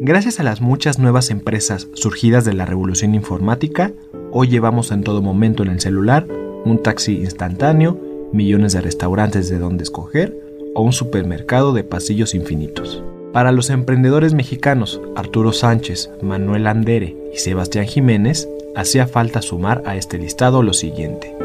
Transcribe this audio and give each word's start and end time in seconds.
Gracias 0.00 0.38
a 0.38 0.44
las 0.44 0.60
muchas 0.60 1.00
nuevas 1.00 1.28
empresas 1.28 1.88
surgidas 1.92 2.44
de 2.44 2.54
la 2.54 2.64
revolución 2.64 3.16
informática, 3.16 3.92
hoy 4.30 4.46
llevamos 4.46 4.92
en 4.92 5.02
todo 5.02 5.22
momento 5.22 5.64
en 5.64 5.70
el 5.70 5.80
celular 5.80 6.24
un 6.64 6.80
taxi 6.84 7.16
instantáneo, 7.16 7.98
millones 8.32 8.74
de 8.74 8.80
restaurantes 8.80 9.48
de 9.48 9.58
donde 9.58 9.82
escoger 9.82 10.38
o 10.76 10.82
un 10.82 10.92
supermercado 10.92 11.72
de 11.72 11.82
pasillos 11.82 12.36
infinitos. 12.36 13.02
Para 13.32 13.50
los 13.50 13.70
emprendedores 13.70 14.34
mexicanos 14.34 15.00
Arturo 15.16 15.52
Sánchez, 15.52 16.12
Manuel 16.22 16.68
Andere 16.68 17.16
y 17.34 17.38
Sebastián 17.38 17.86
Jiménez, 17.86 18.48
hacía 18.76 19.08
falta 19.08 19.42
sumar 19.42 19.82
a 19.84 19.96
este 19.96 20.16
listado 20.16 20.62
lo 20.62 20.74
siguiente. 20.74 21.36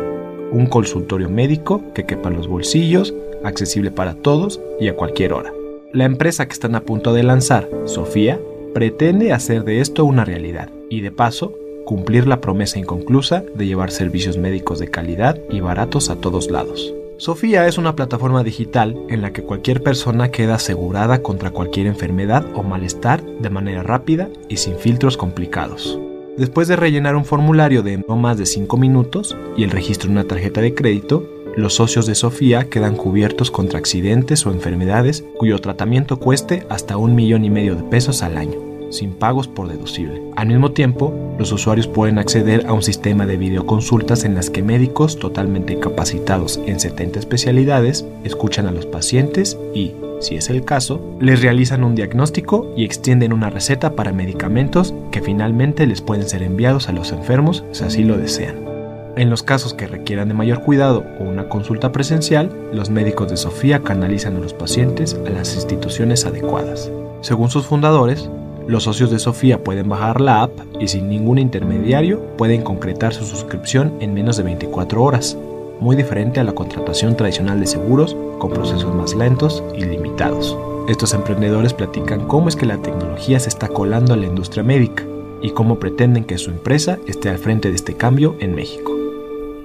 Un 0.52 0.68
consultorio 0.68 1.28
médico 1.28 1.82
que 1.96 2.06
quepa 2.06 2.30
en 2.30 2.36
los 2.36 2.48
bolsillos, 2.48 3.16
accesible 3.44 3.90
para 3.90 4.14
todos 4.14 4.62
y 4.80 4.90
a 4.90 4.96
cualquier 4.96 5.34
hora. 5.34 5.52
La 5.94 6.06
empresa 6.06 6.48
que 6.48 6.54
están 6.54 6.74
a 6.74 6.82
punto 6.82 7.14
de 7.14 7.22
lanzar, 7.22 7.70
Sofía, 7.86 8.40
pretende 8.74 9.32
hacer 9.32 9.64
de 9.64 9.80
esto 9.80 10.06
una 10.06 10.26
realidad 10.26 10.72
y 10.90 11.02
de 11.02 11.12
paso 11.12 11.54
cumplir 11.86 12.26
la 12.26 12.42
promesa 12.42 12.80
inconclusa 12.80 13.44
de 13.54 13.68
llevar 13.68 13.92
servicios 13.92 14.40
médicos 14.40 14.80
de 14.80 14.88
calidad 14.88 15.40
y 15.52 15.60
baratos 15.60 16.10
a 16.10 16.16
todos 16.16 16.50
lados. 16.50 16.92
Sofía 17.18 17.68
es 17.68 17.78
una 17.78 17.96
plataforma 17.96 18.44
digital 18.44 18.98
en 19.08 19.22
la 19.22 19.34
que 19.34 19.44
cualquier 19.44 19.84
persona 19.84 20.32
queda 20.32 20.56
asegurada 20.56 21.22
contra 21.22 21.52
cualquier 21.52 21.86
enfermedad 21.86 22.44
o 22.56 22.64
malestar 22.64 23.24
de 23.24 23.52
manera 23.52 23.84
rápida 23.84 24.30
y 24.50 24.58
sin 24.58 24.78
filtros 24.78 25.16
complicados. 25.16 26.00
Después 26.38 26.68
de 26.68 26.76
rellenar 26.76 27.16
un 27.16 27.26
formulario 27.26 27.84
de 27.84 28.04
no 28.08 28.16
más 28.16 28.40
de 28.40 28.48
5 28.48 28.78
minutos 28.78 29.38
y 29.56 29.64
el 29.64 29.70
registro 29.70 30.08
de 30.08 30.14
una 30.14 30.24
tarjeta 30.24 30.62
de 30.62 30.74
crédito, 30.74 31.30
los 31.56 31.76
socios 31.76 32.06
de 32.08 32.16
Sofía 32.16 32.70
quedan 32.70 32.96
cubiertos 32.96 33.52
contra 33.52 33.80
accidentes 33.80 34.46
o 34.46 34.52
enfermedades 34.52 35.24
cuyo 35.38 35.60
tratamiento 35.60 36.20
cueste 36.20 36.66
hasta 36.70 36.98
un 36.98 37.16
millón 37.16 37.46
y 37.46 37.50
medio 37.50 37.76
de 37.76 37.84
pesos 37.84 38.24
al 38.24 38.38
año, 38.38 38.60
sin 38.90 39.12
pagos 39.12 39.48
por 39.48 39.68
deducible. 39.68 40.22
Al 40.36 40.48
mismo 40.48 40.72
tiempo, 40.72 41.14
los 41.38 41.52
usuarios 41.52 41.88
pueden 41.88 42.18
acceder 42.18 42.66
a 42.66 42.74
un 42.74 42.82
sistema 42.82 43.26
de 43.26 43.38
videoconsultas 43.38 44.24
en 44.24 44.36
las 44.36 44.50
que 44.50 44.64
médicos 44.64 45.20
totalmente 45.20 45.80
capacitados 45.80 46.60
en 46.66 46.80
70 46.80 47.20
especialidades 47.20 48.06
escuchan 48.24 48.66
a 48.68 48.72
los 48.72 48.88
pacientes 48.88 49.58
y, 49.76 49.92
si 50.22 50.36
es 50.36 50.50
el 50.50 50.64
caso, 50.66 51.18
les 51.20 51.42
realizan 51.42 51.84
un 51.84 51.96
diagnóstico 51.96 52.74
y 52.76 52.84
extienden 52.84 53.34
una 53.34 53.50
receta 53.50 53.96
para 53.96 54.12
medicamentos 54.12 54.94
que 55.12 55.22
finalmente 55.22 55.86
les 55.86 56.02
pueden 56.02 56.28
ser 56.28 56.42
enviados 56.42 56.90
a 56.90 56.94
los 56.94 57.12
enfermos 57.12 57.64
si 57.74 57.84
así 57.84 58.04
lo 58.04 58.18
desean. 58.18 58.73
En 59.16 59.30
los 59.30 59.44
casos 59.44 59.76
que 59.76 59.86
requieran 59.86 60.28
de 60.28 60.34
mayor 60.34 60.64
cuidado 60.64 61.04
o 61.20 61.24
una 61.24 61.48
consulta 61.48 61.92
presencial, 61.92 62.50
los 62.74 62.90
médicos 62.90 63.30
de 63.30 63.38
Sofía 63.38 63.84
canalizan 63.84 64.38
a 64.38 64.40
los 64.40 64.56
pacientes 64.56 65.16
a 65.28 65.30
las 65.30 65.54
instituciones 65.54 66.26
adecuadas. 66.26 66.90
Según 67.22 67.52
sus 67.52 67.68
fundadores, 67.68 68.28
los 68.68 68.86
socios 68.86 69.12
de 69.12 69.20
Sofía 69.20 69.64
pueden 69.64 69.88
bajar 69.88 70.20
la 70.20 70.42
app 70.42 70.52
y 70.80 70.88
sin 70.88 71.10
ningún 71.10 71.38
intermediario 71.38 72.22
pueden 72.38 72.64
concretar 72.64 73.14
su 73.14 73.24
suscripción 73.26 73.94
en 74.00 74.16
menos 74.16 74.38
de 74.38 74.44
24 74.44 75.04
horas, 75.04 75.38
muy 75.80 75.96
diferente 75.96 76.40
a 76.40 76.44
la 76.44 76.54
contratación 76.54 77.16
tradicional 77.16 77.60
de 77.60 77.68
seguros 77.68 78.18
con 78.40 78.52
procesos 78.52 78.96
más 78.96 79.14
lentos 79.14 79.64
y 79.78 79.86
limitados. 79.86 80.58
Estos 80.88 81.14
emprendedores 81.14 81.74
platican 81.74 82.26
cómo 82.28 82.50
es 82.50 82.56
que 82.56 82.66
la 82.66 82.82
tecnología 82.82 83.40
se 83.40 83.50
está 83.50 83.68
colando 83.68 84.16
a 84.16 84.18
la 84.18 84.26
industria 84.26 84.64
médica 84.64 85.04
y 85.44 85.52
cómo 85.52 85.78
pretenden 85.78 86.24
que 86.24 86.40
su 86.40 86.50
empresa 86.50 86.98
esté 87.06 87.30
al 87.30 87.38
frente 87.38 87.70
de 87.70 87.76
este 87.76 87.94
cambio 87.94 88.36
en 88.40 88.56
México. 88.56 88.93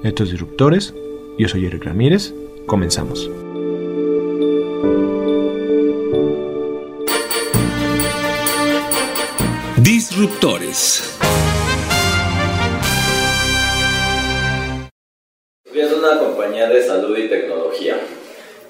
Estos 0.04 0.30
disruptores, 0.30 0.94
yo 1.38 1.48
soy 1.48 1.66
Eric 1.66 1.82
Ramírez, 1.84 2.32
comenzamos. 2.66 3.28
Disruptores. 9.78 11.18
Es 15.74 15.92
una 15.92 16.20
compañía 16.20 16.68
de 16.68 16.80
salud 16.80 17.18
y 17.18 17.28
tecnología. 17.28 17.96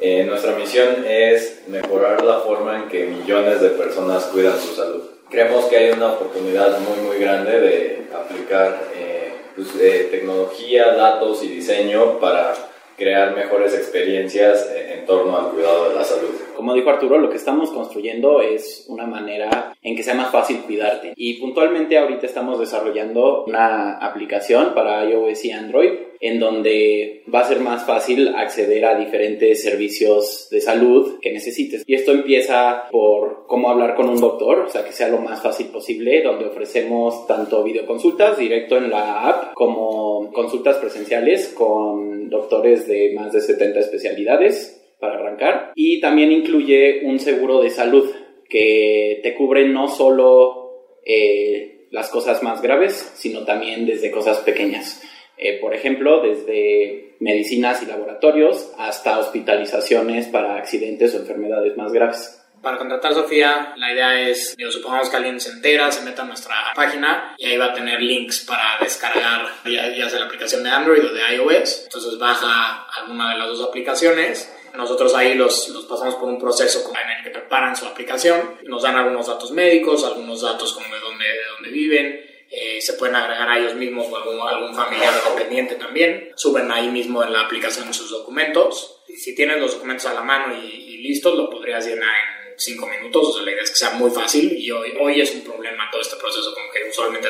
Eh, 0.00 0.24
nuestra 0.24 0.56
misión 0.56 1.04
es 1.06 1.62
mejorar 1.68 2.24
la 2.24 2.40
forma 2.40 2.78
en 2.78 2.88
que 2.88 3.04
millones 3.04 3.60
de 3.60 3.68
personas 3.70 4.24
cuidan 4.32 4.58
su 4.58 4.74
salud. 4.74 5.02
Creemos 5.28 5.66
que 5.66 5.76
hay 5.76 5.90
una 5.90 6.12
oportunidad 6.12 6.80
muy 6.80 7.06
muy 7.06 7.18
grande 7.18 7.60
de 7.60 8.06
aplicar 8.16 8.82
eh, 8.96 9.27
pues, 9.58 9.74
eh, 9.80 10.06
tecnología, 10.08 10.92
datos 10.92 11.42
y 11.42 11.48
diseño 11.48 12.20
para 12.20 12.54
crear 12.96 13.34
mejores 13.34 13.74
experiencias 13.74 14.70
en 14.72 15.04
torno 15.04 15.36
al 15.36 15.50
cuidado 15.50 15.88
de 15.88 15.96
la 15.96 16.04
salud. 16.04 16.30
Como 16.54 16.74
dijo 16.74 16.90
Arturo, 16.90 17.18
lo 17.18 17.28
que 17.28 17.36
estamos 17.36 17.70
construyendo 17.70 18.40
es 18.40 18.84
una 18.88 19.06
manera 19.06 19.74
en 19.82 19.96
que 19.96 20.04
sea 20.04 20.14
más 20.14 20.30
fácil 20.30 20.60
cuidarte. 20.60 21.12
Y 21.16 21.34
puntualmente 21.40 21.98
ahorita 21.98 22.26
estamos 22.26 22.60
desarrollando 22.60 23.44
una 23.46 23.98
aplicación 23.98 24.74
para 24.74 25.04
iOS 25.04 25.44
y 25.44 25.50
Android 25.50 25.92
en 26.20 26.40
donde 26.40 27.22
va 27.32 27.40
a 27.40 27.48
ser 27.48 27.60
más 27.60 27.84
fácil 27.84 28.28
acceder 28.28 28.84
a 28.84 28.98
diferentes 28.98 29.62
servicios 29.62 30.48
de 30.50 30.60
salud 30.60 31.18
que 31.20 31.32
necesites. 31.32 31.84
Y 31.86 31.94
esto 31.94 32.12
empieza 32.12 32.88
por 32.90 33.46
cómo 33.46 33.70
hablar 33.70 33.94
con 33.94 34.08
un 34.08 34.20
doctor, 34.20 34.60
o 34.60 34.68
sea, 34.68 34.84
que 34.84 34.92
sea 34.92 35.08
lo 35.08 35.18
más 35.18 35.42
fácil 35.42 35.66
posible, 35.68 36.22
donde 36.22 36.46
ofrecemos 36.46 37.26
tanto 37.26 37.62
videoconsultas 37.62 38.38
directo 38.38 38.76
en 38.76 38.90
la 38.90 39.28
app 39.28 39.54
como 39.54 40.32
consultas 40.32 40.76
presenciales 40.76 41.48
con 41.48 42.28
doctores 42.28 42.86
de 42.86 43.12
más 43.14 43.32
de 43.32 43.40
70 43.40 43.80
especialidades 43.80 44.78
para 45.00 45.14
arrancar. 45.14 45.72
Y 45.74 46.00
también 46.00 46.32
incluye 46.32 47.02
un 47.04 47.18
seguro 47.18 47.62
de 47.62 47.70
salud 47.70 48.10
que 48.48 49.20
te 49.22 49.34
cubre 49.34 49.68
no 49.68 49.88
solo 49.88 50.98
eh, 51.04 51.86
las 51.90 52.08
cosas 52.10 52.42
más 52.42 52.60
graves, 52.60 53.12
sino 53.16 53.44
también 53.44 53.86
desde 53.86 54.10
cosas 54.10 54.38
pequeñas. 54.38 55.02
Eh, 55.38 55.58
por 55.60 55.74
ejemplo, 55.74 56.20
desde 56.20 57.16
medicinas 57.20 57.82
y 57.82 57.86
laboratorios 57.86 58.72
hasta 58.78 59.18
hospitalizaciones 59.18 60.26
para 60.26 60.56
accidentes 60.56 61.14
o 61.14 61.18
enfermedades 61.18 61.76
más 61.76 61.92
graves. 61.92 62.34
Para 62.62 62.76
contratar 62.76 63.12
a 63.12 63.14
Sofía, 63.14 63.72
la 63.76 63.92
idea 63.92 64.20
es, 64.20 64.56
digo, 64.56 64.72
supongamos 64.72 65.08
que 65.08 65.16
alguien 65.16 65.38
se 65.38 65.50
entera, 65.50 65.92
se 65.92 66.04
mete 66.04 66.20
a 66.20 66.24
nuestra 66.24 66.56
página 66.74 67.36
y 67.38 67.46
ahí 67.46 67.56
va 67.56 67.66
a 67.66 67.74
tener 67.74 68.02
links 68.02 68.44
para 68.44 68.78
descargar 68.80 69.46
ya, 69.64 69.94
ya 69.94 70.08
sea 70.10 70.18
la 70.18 70.26
aplicación 70.26 70.64
de 70.64 70.70
Android 70.70 71.04
o 71.04 71.12
de 71.12 71.36
iOS. 71.36 71.84
Entonces 71.84 72.18
baja 72.18 72.84
alguna 73.00 73.32
de 73.32 73.38
las 73.38 73.48
dos 73.48 73.68
aplicaciones 73.68 74.52
nosotros 74.78 75.12
ahí 75.14 75.34
los, 75.34 75.68
los, 75.70 75.84
pasamos 75.86 76.14
por 76.14 76.28
un 76.28 76.38
proceso 76.38 76.90
en 76.90 77.18
el 77.18 77.24
que 77.24 77.30
preparan 77.30 77.74
su 77.74 77.84
aplicación, 77.84 78.58
nos 78.64 78.82
dan 78.82 78.96
algunos 78.96 79.26
datos 79.26 79.50
médicos, 79.50 80.04
algunos 80.04 80.40
datos 80.40 80.72
como 80.72 80.86
de 80.86 81.00
dónde, 81.00 81.24
de 81.24 81.46
dónde 81.54 81.70
viven, 81.70 82.27
eh, 82.50 82.80
se 82.80 82.94
pueden 82.94 83.16
agregar 83.16 83.48
a 83.48 83.58
ellos 83.58 83.74
mismos 83.74 84.06
o 84.10 84.16
algún, 84.16 84.40
algún 84.40 84.74
familiar 84.74 85.12
dependiente 85.14 85.74
también, 85.74 86.32
suben 86.36 86.70
ahí 86.70 86.88
mismo 86.88 87.22
en 87.22 87.32
la 87.32 87.42
aplicación 87.42 87.92
sus 87.92 88.10
documentos, 88.10 89.02
y 89.08 89.16
si 89.16 89.34
tienes 89.34 89.60
los 89.60 89.74
documentos 89.74 90.06
a 90.06 90.14
la 90.14 90.22
mano 90.22 90.54
y, 90.54 90.66
y 90.66 90.98
listos, 90.98 91.36
lo 91.36 91.50
podrías 91.50 91.86
llenar 91.86 92.08
en 92.08 92.58
5 92.58 92.86
minutos, 92.86 93.28
o 93.28 93.32
sea, 93.34 93.42
la 93.44 93.52
idea 93.52 93.62
es 93.62 93.70
que 93.70 93.76
sea 93.76 93.90
muy 93.90 94.10
fácil 94.10 94.52
y 94.58 94.70
hoy, 94.70 94.94
hoy 95.00 95.20
es 95.20 95.32
un 95.32 95.42
problema 95.42 95.88
todo 95.90 96.00
este 96.00 96.16
proceso, 96.16 96.54
como 96.54 96.70
que 96.70 96.88
usualmente 96.88 97.28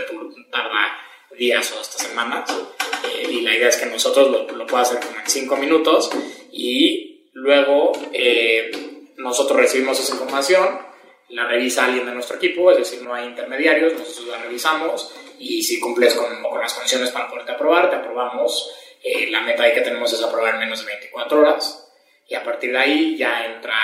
tarda 0.51 0.97
días 1.37 1.73
o 1.73 1.81
hasta 1.81 1.99
semanas, 1.99 2.51
eh, 3.05 3.29
y 3.31 3.41
la 3.43 3.55
idea 3.55 3.69
es 3.69 3.77
que 3.77 3.87
nosotros 3.87 4.31
lo, 4.31 4.57
lo 4.57 4.67
pueda 4.67 4.83
hacer 4.83 4.99
como 5.01 5.19
en 5.19 5.29
5 5.29 5.57
minutos 5.57 6.11
y 6.51 7.09
Luego, 7.39 7.93
eh, 8.13 8.71
nosotros 9.17 9.61
recibimos 9.61 10.01
esa 10.01 10.13
información, 10.13 10.81
la 11.31 11.47
revisa 11.47 11.85
alguien 11.85 12.07
de 12.07 12.13
nuestro 12.13 12.37
equipo, 12.37 12.71
es 12.71 12.79
decir, 12.79 13.03
no 13.03 13.15
hay 13.15 13.27
intermediarios, 13.27 13.93
nosotros 13.93 14.29
la 14.29 14.39
revisamos 14.39 15.13
y 15.39 15.63
si 15.63 15.79
cumples 15.79 16.15
con, 16.15 16.43
con 16.43 16.61
las 16.61 16.73
condiciones 16.73 17.11
para 17.11 17.29
poderte 17.29 17.53
aprobar, 17.53 17.91
te 17.91 17.97
aprobamos. 17.97 18.75
Eh, 19.03 19.31
la 19.31 19.43
meta 19.43 19.63
ahí 19.63 19.75
que 19.75 19.83
tenemos 19.83 20.13
es 20.13 20.23
aprobar 20.23 20.55
en 20.55 20.61
menos 20.61 20.81
de 20.81 20.87
24 20.87 21.41
horas 21.41 21.89
y 22.27 22.35
a 22.35 22.43
partir 22.43 22.73
de 22.73 22.79
ahí 22.79 23.17
ya 23.17 23.45
entra 23.45 23.75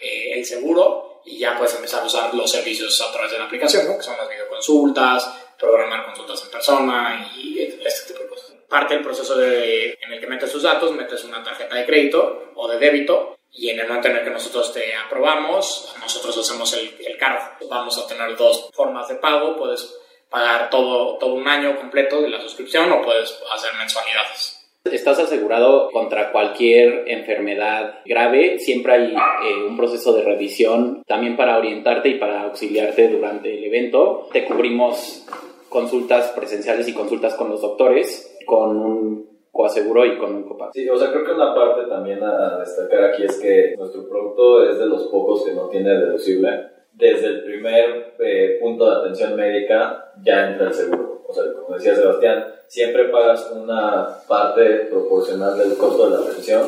eh, 0.00 0.32
el 0.34 0.44
seguro 0.44 1.22
y 1.24 1.38
ya 1.38 1.56
puedes 1.56 1.74
empezar 1.74 2.02
a 2.02 2.06
usar 2.06 2.34
los 2.34 2.50
servicios 2.50 3.00
a 3.00 3.12
través 3.12 3.32
de 3.32 3.38
la 3.38 3.44
aplicación, 3.44 3.86
¿no? 3.86 3.96
que 3.96 4.04
son 4.04 4.16
las 4.16 4.28
videoconsultas, 4.28 5.28
programar 5.58 6.06
consultas 6.06 6.42
en 6.44 6.50
persona 6.50 7.32
y 7.36 7.60
este 7.84 8.12
tipo 8.12 8.22
de 8.24 8.28
cosas 8.28 8.50
parte 8.70 8.94
del 8.94 9.02
proceso 9.02 9.36
de, 9.36 9.98
en 10.00 10.12
el 10.12 10.20
que 10.20 10.28
metes 10.28 10.52
tus 10.52 10.62
datos, 10.62 10.92
metes 10.92 11.24
una 11.24 11.42
tarjeta 11.42 11.74
de 11.74 11.84
crédito 11.84 12.52
o 12.54 12.68
de 12.68 12.78
débito 12.78 13.39
y 13.52 13.70
en 13.70 13.80
el 13.80 13.88
momento 13.88 14.08
en 14.08 14.16
el 14.16 14.24
que 14.24 14.30
nosotros 14.30 14.72
te 14.72 14.94
aprobamos, 14.94 15.94
nosotros 16.00 16.38
hacemos 16.38 16.72
el, 16.74 16.94
el 17.04 17.16
cargo. 17.18 17.44
Vamos 17.68 17.98
a 17.98 18.06
tener 18.06 18.36
dos 18.36 18.70
formas 18.72 19.08
de 19.08 19.16
pago, 19.16 19.56
puedes 19.56 19.94
pagar 20.30 20.70
todo, 20.70 21.18
todo 21.18 21.34
un 21.34 21.48
año 21.48 21.76
completo 21.76 22.22
de 22.22 22.30
la 22.30 22.40
suscripción 22.40 22.90
o 22.92 23.02
puedes 23.02 23.38
hacer 23.52 23.70
mensualidades. 23.78 24.56
Estás 24.84 25.18
asegurado 25.18 25.90
contra 25.90 26.32
cualquier 26.32 27.04
enfermedad 27.06 28.00
grave. 28.06 28.58
Siempre 28.58 28.92
hay 28.94 29.14
eh, 29.14 29.64
un 29.68 29.76
proceso 29.76 30.14
de 30.14 30.22
revisión 30.22 31.02
también 31.06 31.36
para 31.36 31.58
orientarte 31.58 32.08
y 32.08 32.18
para 32.18 32.42
auxiliarte 32.44 33.08
durante 33.08 33.58
el 33.58 33.64
evento. 33.64 34.28
Te 34.32 34.46
cubrimos 34.46 35.26
consultas 35.68 36.30
presenciales 36.30 36.88
y 36.88 36.94
consultas 36.94 37.34
con 37.34 37.50
los 37.50 37.60
doctores 37.60 38.38
con 38.46 38.76
un 38.76 39.29
coaseguro 39.60 40.06
y 40.06 40.16
con 40.16 40.34
un 40.34 40.44
copago. 40.44 40.72
Sí, 40.72 40.88
o 40.88 40.96
sea, 40.96 41.10
creo 41.10 41.24
que 41.24 41.32
una 41.32 41.54
parte 41.54 41.86
también 41.86 42.22
a 42.22 42.58
destacar 42.58 43.04
aquí 43.04 43.24
es 43.24 43.38
que 43.38 43.74
nuestro 43.76 44.08
producto 44.08 44.68
es 44.68 44.78
de 44.78 44.86
los 44.86 45.04
pocos 45.08 45.44
que 45.44 45.52
no 45.52 45.68
tiene 45.68 45.90
deducible. 45.90 46.70
Desde 46.92 47.26
el 47.26 47.44
primer 47.44 48.14
eh, 48.18 48.58
punto 48.60 48.88
de 48.88 48.96
atención 48.96 49.36
médica 49.36 50.12
ya 50.22 50.50
entra 50.50 50.68
el 50.68 50.74
seguro. 50.74 51.24
O 51.26 51.32
sea, 51.32 51.44
como 51.52 51.76
decía 51.76 51.94
Sebastián, 51.94 52.46
siempre 52.66 53.04
pagas 53.08 53.52
una 53.54 54.08
parte 54.26 54.86
proporcional 54.90 55.58
del 55.58 55.76
costo 55.76 56.08
de 56.08 56.16
la 56.16 56.24
atención, 56.24 56.62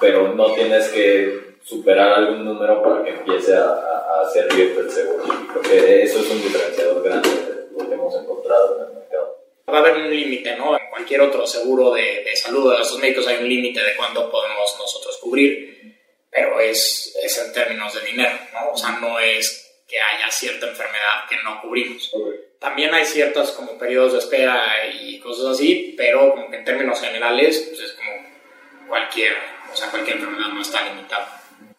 pero 0.00 0.34
no 0.34 0.52
tienes 0.52 0.88
que 0.90 1.56
superar 1.62 2.12
algún 2.14 2.44
número 2.44 2.82
para 2.82 3.02
que 3.02 3.10
empiece 3.10 3.54
a, 3.54 3.68
a, 3.68 4.24
servirte 4.32 4.80
el 4.80 4.90
seguro. 4.90 5.24
Porque 5.52 6.02
eso 6.02 6.20
es 6.20 6.30
un 6.30 6.38
diferenciador 6.38 7.02
grande 7.02 7.28
de 7.28 7.68
lo 7.72 7.88
que 7.88 7.94
hemos 7.94 8.14
encontrado 8.14 8.76
en 8.76 8.86
el 8.86 8.94
mercado. 8.94 9.37
Va 9.70 9.78
a 9.78 9.80
haber 9.80 9.96
un 9.96 10.10
límite, 10.10 10.56
¿no? 10.56 10.78
En 10.78 10.88
cualquier 10.88 11.20
otro 11.20 11.46
seguro 11.46 11.92
de, 11.92 12.24
de 12.24 12.36
salud 12.36 12.72
de 12.72 12.78
los 12.78 12.98
médicos 12.98 13.26
hay 13.26 13.36
un 13.36 13.48
límite 13.48 13.82
de 13.82 13.96
cuánto 13.96 14.30
podemos 14.30 14.76
nosotros 14.78 15.18
cubrir, 15.18 15.96
pero 16.30 16.58
es, 16.60 17.14
es 17.22 17.38
en 17.38 17.52
términos 17.52 17.92
de 17.94 18.00
dinero, 18.00 18.38
¿no? 18.52 18.70
O 18.70 18.76
sea, 18.76 18.92
no 18.92 19.18
es 19.18 19.82
que 19.86 20.00
haya 20.00 20.30
cierta 20.30 20.68
enfermedad 20.68 21.28
que 21.28 21.36
no 21.42 21.60
cubrimos. 21.60 22.10
También 22.58 22.92
hay 22.94 23.04
ciertos 23.04 23.52
como 23.52 23.78
periodos 23.78 24.12
de 24.12 24.18
espera 24.18 24.86
y 24.92 25.18
cosas 25.20 25.46
así, 25.54 25.94
pero 25.96 26.32
como 26.32 26.50
que 26.50 26.56
en 26.56 26.64
términos 26.64 27.00
generales 27.00 27.66
pues 27.68 27.80
es 27.80 27.92
como 27.92 28.88
cualquier, 28.88 29.34
o 29.72 29.76
sea, 29.76 29.90
cualquier 29.90 30.16
enfermedad 30.16 30.48
no 30.48 30.60
está 30.60 30.82
limitada 30.88 31.38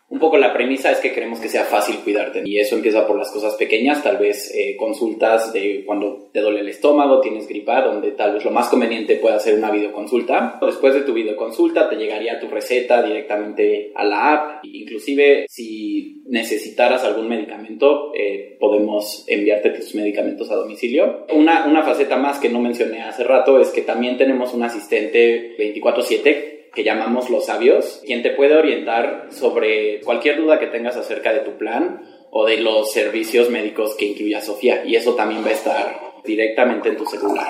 un 0.09 0.19
poco 0.19 0.37
la 0.37 0.53
premisa 0.53 0.91
es 0.91 0.99
que 0.99 1.11
queremos 1.11 1.39
que 1.39 1.49
sea 1.49 1.65
fácil 1.65 1.97
cuidarte 1.97 2.41
y 2.43 2.59
eso 2.59 2.75
empieza 2.75 3.05
por 3.05 3.17
las 3.17 3.31
cosas 3.31 3.53
pequeñas, 3.55 4.03
tal 4.03 4.17
vez 4.17 4.51
eh, 4.55 4.75
consultas 4.75 5.53
de 5.53 5.83
cuando 5.85 6.29
te 6.33 6.41
duele 6.41 6.61
el 6.61 6.69
estómago, 6.69 7.21
tienes 7.21 7.47
gripa, 7.47 7.81
donde 7.81 8.11
tal 8.11 8.33
vez 8.33 8.43
lo 8.43 8.51
más 8.51 8.69
conveniente 8.69 9.17
pueda 9.17 9.39
ser 9.39 9.55
una 9.55 9.69
videoconsulta. 9.69 10.57
Después 10.61 10.95
de 10.95 11.01
tu 11.01 11.13
videoconsulta 11.13 11.89
te 11.89 11.95
llegaría 11.95 12.39
tu 12.39 12.47
receta 12.47 13.03
directamente 13.03 13.91
a 13.95 14.03
la 14.03 14.33
app, 14.33 14.65
inclusive 14.65 15.45
si 15.47 16.23
necesitaras 16.25 17.03
algún 17.03 17.27
medicamento 17.27 18.11
eh, 18.15 18.57
podemos 18.59 19.25
enviarte 19.27 19.69
tus 19.69 19.93
medicamentos 19.93 20.49
a 20.49 20.55
domicilio. 20.55 21.25
Una, 21.33 21.65
una 21.67 21.83
faceta 21.83 22.17
más 22.17 22.39
que 22.39 22.49
no 22.49 22.59
mencioné 22.59 23.01
hace 23.03 23.23
rato 23.23 23.59
es 23.59 23.69
que 23.69 23.81
también 23.81 24.17
tenemos 24.17 24.53
un 24.53 24.63
asistente 24.63 25.55
24/7 25.57 26.58
que 26.73 26.83
llamamos 26.83 27.29
los 27.29 27.45
sabios, 27.45 28.01
quien 28.05 28.21
te 28.21 28.31
puede 28.31 28.55
orientar 28.55 29.27
sobre 29.31 30.01
cualquier 30.01 30.37
duda 30.37 30.59
que 30.59 30.67
tengas 30.67 30.95
acerca 30.95 31.33
de 31.33 31.39
tu 31.39 31.57
plan 31.57 32.01
o 32.31 32.45
de 32.45 32.57
los 32.57 32.91
servicios 32.91 33.49
médicos 33.49 33.95
que 33.95 34.05
incluya 34.05 34.41
Sofía. 34.41 34.83
Y 34.85 34.95
eso 34.95 35.15
también 35.15 35.43
va 35.43 35.49
a 35.49 35.53
estar 35.53 36.01
directamente 36.23 36.89
en 36.89 36.97
tu 36.97 37.05
celular. 37.05 37.47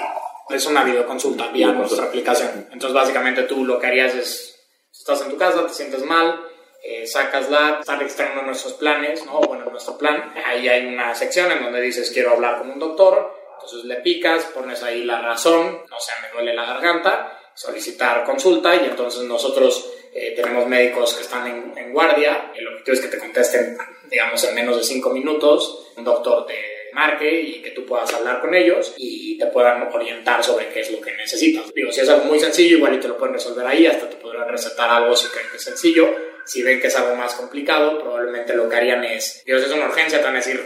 Es 0.49 0.65
una 0.65 0.83
videoconsulta 0.83 1.47
vía 1.49 1.71
nuestra 1.71 2.05
aplicación. 2.05 2.67
Entonces, 2.71 2.93
básicamente 2.93 3.43
tú 3.43 3.65
lo 3.65 3.79
que 3.79 3.87
harías 3.87 4.15
es, 4.15 4.59
estás 4.91 5.21
en 5.21 5.29
tu 5.29 5.37
casa, 5.37 5.67
te 5.67 5.73
sientes 5.73 6.03
mal, 6.03 6.39
eh, 6.83 7.05
sacas 7.05 7.49
la, 7.51 7.77
está 7.79 7.97
registrando 7.97 8.41
nuestros 8.41 8.73
planes, 8.73 9.25
¿no? 9.25 9.41
Bueno, 9.41 9.65
nuestro 9.69 9.97
plan. 9.97 10.33
Ahí 10.45 10.67
hay 10.67 10.87
una 10.87 11.13
sección 11.13 11.51
en 11.51 11.61
donde 11.61 11.81
dices 11.81 12.09
quiero 12.11 12.31
hablar 12.31 12.59
con 12.59 12.71
un 12.71 12.79
doctor. 12.79 13.35
Entonces 13.55 13.83
le 13.83 13.97
picas, 13.97 14.45
pones 14.45 14.81
ahí 14.83 15.03
la 15.03 15.21
razón, 15.21 15.67
o 15.67 15.99
sea, 15.99 16.15
me 16.21 16.29
duele 16.33 16.53
la 16.55 16.65
garganta 16.65 17.38
solicitar 17.59 18.23
consulta 18.23 18.73
y 18.73 18.85
entonces 18.85 19.23
nosotros 19.23 19.91
eh, 20.13 20.33
tenemos 20.33 20.65
médicos 20.65 21.13
que 21.13 21.23
están 21.23 21.73
en, 21.75 21.91
guardia. 21.91 22.53
El 22.55 22.65
objetivo 22.69 22.93
es 22.95 23.01
que 23.01 23.07
te 23.09 23.17
contesten, 23.17 23.77
digamos, 24.09 24.41
en 24.45 24.55
menos 24.55 24.77
de 24.77 24.83
cinco 24.83 25.09
minutos. 25.09 25.91
Un 25.97 26.05
doctor 26.05 26.45
te 26.45 26.55
marque 26.93 27.41
y 27.41 27.61
que 27.61 27.71
tú 27.71 27.85
puedas 27.85 28.13
hablar 28.13 28.39
con 28.39 28.55
ellos 28.55 28.93
y 28.95 29.37
te 29.37 29.47
puedan 29.47 29.93
orientar 29.93 30.41
sobre 30.41 30.69
qué 30.69 30.81
es 30.81 30.91
lo 30.91 31.01
que 31.01 31.11
necesitas. 31.17 31.73
Digo, 31.73 31.91
si 31.91 31.99
es 31.99 32.07
algo 32.07 32.25
muy 32.25 32.39
sencillo, 32.39 32.77
igual 32.77 32.95
y 32.95 32.99
te 32.99 33.09
lo 33.09 33.17
pueden 33.17 33.33
resolver 33.33 33.67
ahí, 33.67 33.85
hasta 33.87 34.09
te 34.09 34.15
podrán 34.15 34.47
recetar 34.47 34.89
algo 34.89 35.13
si 35.17 35.27
creen 35.27 35.47
que 35.51 35.57
es 35.57 35.63
sencillo. 35.63 36.15
Si 36.45 36.63
ven 36.63 36.79
que 36.79 36.87
es 36.87 36.95
algo 36.95 37.15
más 37.15 37.33
complicado, 37.33 37.99
probablemente 37.99 38.55
lo 38.55 38.69
que 38.69 38.75
harían 38.77 39.03
es, 39.03 39.43
digo, 39.45 39.59
si 39.59 39.65
es 39.65 39.71
una 39.71 39.85
urgencia, 39.85 40.19
te 40.19 40.23
van 40.23 40.35
a 40.35 40.37
decir, 40.37 40.61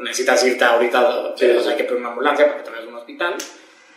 necesitas 0.00 0.44
irte 0.46 0.64
ahorita, 0.64 1.34
sí. 1.36 1.44
hay 1.44 1.76
que 1.76 1.84
pedir 1.84 1.98
una 1.98 2.08
ambulancia 2.08 2.46
para 2.46 2.58
que 2.58 2.64
te 2.64 2.70
vayas 2.70 2.86
a 2.86 2.88
un 2.88 2.96
hospital, 2.96 3.34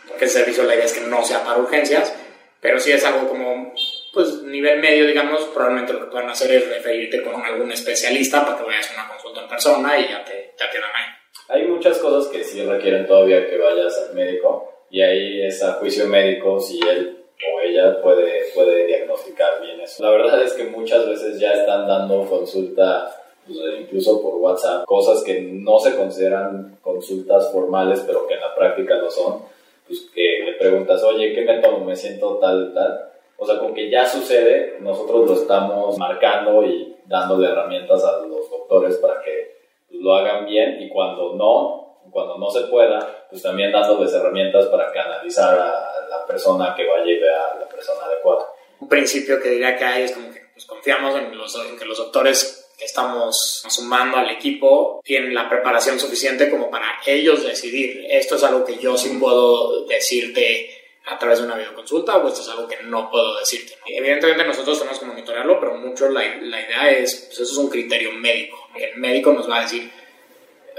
porque 0.06 0.24
el 0.24 0.30
servicio 0.30 0.64
la 0.64 0.74
idea 0.74 0.84
es 0.84 0.92
que 0.92 1.00
no 1.00 1.24
sea 1.24 1.42
para 1.42 1.58
urgencias 1.58 2.12
pero 2.62 2.78
si 2.78 2.92
es 2.92 3.04
algo 3.04 3.28
como, 3.28 3.74
pues, 4.14 4.40
nivel 4.44 4.78
medio, 4.78 5.04
digamos, 5.04 5.46
probablemente 5.52 5.94
lo 5.94 5.98
que 5.98 6.12
puedan 6.12 6.30
hacer 6.30 6.52
es 6.52 6.68
referirte 6.68 7.20
con 7.20 7.34
algún 7.44 7.72
especialista 7.72 8.46
para 8.46 8.56
que 8.56 8.62
vayas 8.62 8.88
a 8.90 9.02
una 9.02 9.08
consulta 9.08 9.42
en 9.42 9.48
persona 9.48 9.98
y 9.98 10.08
ya 10.08 10.24
te, 10.24 10.54
ya 10.56 10.70
te 10.70 10.78
dan 10.78 10.90
ahí. 10.94 11.12
Hay 11.48 11.66
muchas 11.66 11.98
cosas 11.98 12.30
que 12.30 12.44
sí 12.44 12.64
requieren 12.64 13.04
todavía 13.04 13.50
que 13.50 13.58
vayas 13.58 13.98
al 13.98 14.14
médico 14.14 14.86
y 14.90 15.02
ahí 15.02 15.42
es 15.42 15.60
a 15.64 15.72
juicio 15.72 16.06
médico 16.06 16.60
si 16.60 16.78
él 16.88 17.24
o 17.52 17.60
ella 17.60 18.00
puede, 18.00 18.44
puede 18.54 18.86
diagnosticar 18.86 19.60
bien 19.60 19.80
eso. 19.80 20.04
La 20.04 20.10
verdad 20.10 20.40
es 20.40 20.52
que 20.52 20.62
muchas 20.62 21.04
veces 21.08 21.40
ya 21.40 21.54
están 21.54 21.88
dando 21.88 22.24
consulta 22.26 23.12
pues, 23.44 23.58
incluso 23.80 24.22
por 24.22 24.36
WhatsApp, 24.36 24.84
cosas 24.84 25.24
que 25.24 25.40
no 25.40 25.80
se 25.80 25.96
consideran 25.96 26.78
consultas 26.80 27.50
formales, 27.50 28.04
pero 28.06 28.24
que 28.28 28.34
en 28.34 28.40
la 28.40 28.54
práctica 28.54 28.94
lo 28.98 29.10
son 29.10 29.42
pues, 29.88 30.08
que 30.14 30.41
preguntas, 30.62 31.02
oye, 31.02 31.34
¿qué 31.34 31.42
me 31.42 31.58
tomo? 31.58 31.84
Me 31.84 31.96
siento 31.96 32.38
tal, 32.38 32.72
tal. 32.72 33.10
O 33.36 33.44
sea, 33.44 33.58
con 33.58 33.74
que 33.74 33.90
ya 33.90 34.06
sucede, 34.06 34.76
nosotros 34.80 35.28
lo 35.28 35.34
estamos 35.34 35.98
marcando 35.98 36.62
y 36.64 36.96
dándole 37.06 37.48
herramientas 37.48 38.04
a 38.04 38.18
los 38.26 38.48
doctores 38.48 38.96
para 38.98 39.20
que 39.20 39.56
pues, 39.88 40.00
lo 40.00 40.14
hagan 40.14 40.46
bien 40.46 40.80
y 40.80 40.88
cuando 40.88 41.34
no, 41.34 41.98
cuando 42.10 42.38
no 42.38 42.50
se 42.50 42.62
pueda, 42.62 43.26
pues 43.28 43.42
también 43.42 43.72
dándoles 43.72 44.12
herramientas 44.14 44.66
para 44.66 44.92
canalizar 44.92 45.58
a 45.58 46.08
la 46.08 46.26
persona 46.26 46.74
que 46.76 46.86
vaya 46.86 47.10
y 47.10 47.18
vea 47.18 47.56
la 47.58 47.68
persona 47.68 48.04
adecuada. 48.06 48.46
Un 48.80 48.88
principio 48.88 49.40
que 49.40 49.50
diría 49.50 49.76
que 49.76 49.84
hay 49.84 50.02
es 50.04 50.12
como 50.12 50.32
que 50.32 50.40
pues, 50.52 50.66
confiamos 50.66 51.16
en, 51.16 51.36
los, 51.36 51.54
en 51.66 51.76
que 51.76 51.84
los 51.84 51.98
doctores 51.98 52.61
estamos 52.84 53.64
sumando 53.68 54.16
al 54.16 54.30
equipo 54.30 55.00
tienen 55.04 55.34
la 55.34 55.48
preparación 55.48 55.98
suficiente 55.98 56.50
como 56.50 56.70
para 56.70 57.00
ellos 57.06 57.44
decidir, 57.44 58.06
esto 58.10 58.36
es 58.36 58.42
algo 58.42 58.64
que 58.64 58.78
yo 58.78 58.96
sí 58.96 59.16
puedo 59.20 59.86
decirte 59.86 60.82
a 61.06 61.18
través 61.18 61.40
de 61.40 61.46
una 61.46 61.56
videoconsulta 61.56 62.16
o 62.16 62.28
esto 62.28 62.42
es 62.42 62.48
algo 62.48 62.68
que 62.68 62.76
no 62.84 63.10
puedo 63.10 63.38
decirte. 63.38 63.76
Evidentemente 63.86 64.44
nosotros 64.44 64.78
tenemos 64.78 65.00
que 65.00 65.06
monitorearlo, 65.06 65.58
pero 65.58 65.74
mucho 65.74 66.08
la, 66.08 66.22
la 66.42 66.60
idea 66.60 66.90
es, 66.90 67.26
pues 67.26 67.40
eso 67.40 67.52
es 67.52 67.58
un 67.58 67.68
criterio 67.68 68.12
médico. 68.12 68.68
El 68.74 68.96
médico 68.98 69.32
nos 69.32 69.50
va 69.50 69.58
a 69.58 69.62
decir, 69.62 69.90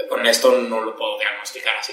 con 0.08 0.26
esto 0.26 0.52
no 0.52 0.80
lo 0.80 0.96
puedo 0.96 1.18
diagnosticar 1.18 1.76
así. 1.76 1.92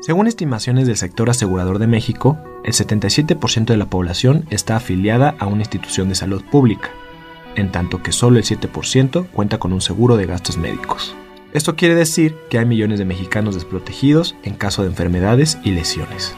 Según 0.00 0.28
estimaciones 0.28 0.86
del 0.86 0.96
sector 0.96 1.28
asegurador 1.28 1.80
de 1.80 1.88
México, 1.88 2.38
el 2.64 2.72
77% 2.72 3.66
de 3.66 3.76
la 3.76 3.86
población 3.86 4.46
está 4.48 4.76
afiliada 4.76 5.34
a 5.40 5.46
una 5.46 5.62
institución 5.62 6.08
de 6.08 6.14
salud 6.14 6.42
pública, 6.44 6.90
en 7.56 7.72
tanto 7.72 8.00
que 8.00 8.12
solo 8.12 8.38
el 8.38 8.44
7% 8.44 9.26
cuenta 9.32 9.58
con 9.58 9.72
un 9.72 9.80
seguro 9.80 10.16
de 10.16 10.26
gastos 10.26 10.56
médicos. 10.56 11.16
Esto 11.52 11.74
quiere 11.74 11.96
decir 11.96 12.36
que 12.48 12.58
hay 12.58 12.64
millones 12.64 13.00
de 13.00 13.06
mexicanos 13.06 13.56
desprotegidos 13.56 14.36
en 14.44 14.54
caso 14.54 14.82
de 14.82 14.88
enfermedades 14.88 15.58
y 15.64 15.72
lesiones. 15.72 16.36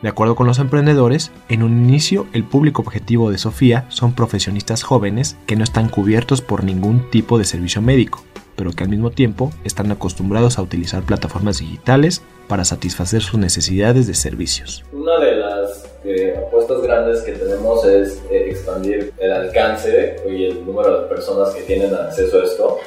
De 0.00 0.08
acuerdo 0.08 0.36
con 0.36 0.46
los 0.46 0.60
emprendedores, 0.60 1.32
en 1.48 1.64
un 1.64 1.72
inicio 1.72 2.26
el 2.32 2.44
público 2.44 2.82
objetivo 2.82 3.30
de 3.30 3.38
Sofía 3.38 3.84
son 3.88 4.12
profesionistas 4.12 4.84
jóvenes 4.84 5.36
que 5.46 5.56
no 5.56 5.64
están 5.64 5.88
cubiertos 5.88 6.40
por 6.40 6.62
ningún 6.62 7.10
tipo 7.10 7.38
de 7.38 7.44
servicio 7.44 7.82
médico, 7.82 8.24
pero 8.62 8.76
que 8.76 8.84
al 8.84 8.90
mismo 8.90 9.10
tiempo 9.10 9.50
están 9.64 9.90
acostumbrados 9.90 10.56
a 10.56 10.62
utilizar 10.62 11.02
plataformas 11.02 11.58
digitales 11.58 12.22
para 12.46 12.64
satisfacer 12.64 13.20
sus 13.20 13.40
necesidades 13.40 14.06
de 14.06 14.14
servicios. 14.14 14.84
Una 14.92 15.18
de 15.18 15.34
las 15.34 15.90
eh, 16.04 16.40
apuestas 16.46 16.80
grandes 16.80 17.22
que 17.22 17.32
tenemos 17.32 17.84
es 17.84 18.22
eh, 18.30 18.50
expandir 18.50 19.12
el 19.18 19.32
alcance 19.32 20.14
y 20.28 20.44
el 20.44 20.64
número 20.64 21.02
de 21.02 21.08
personas 21.08 21.52
que 21.52 21.62
tienen 21.62 21.92
acceso 21.92 22.40
a 22.40 22.44
esto. 22.44 22.78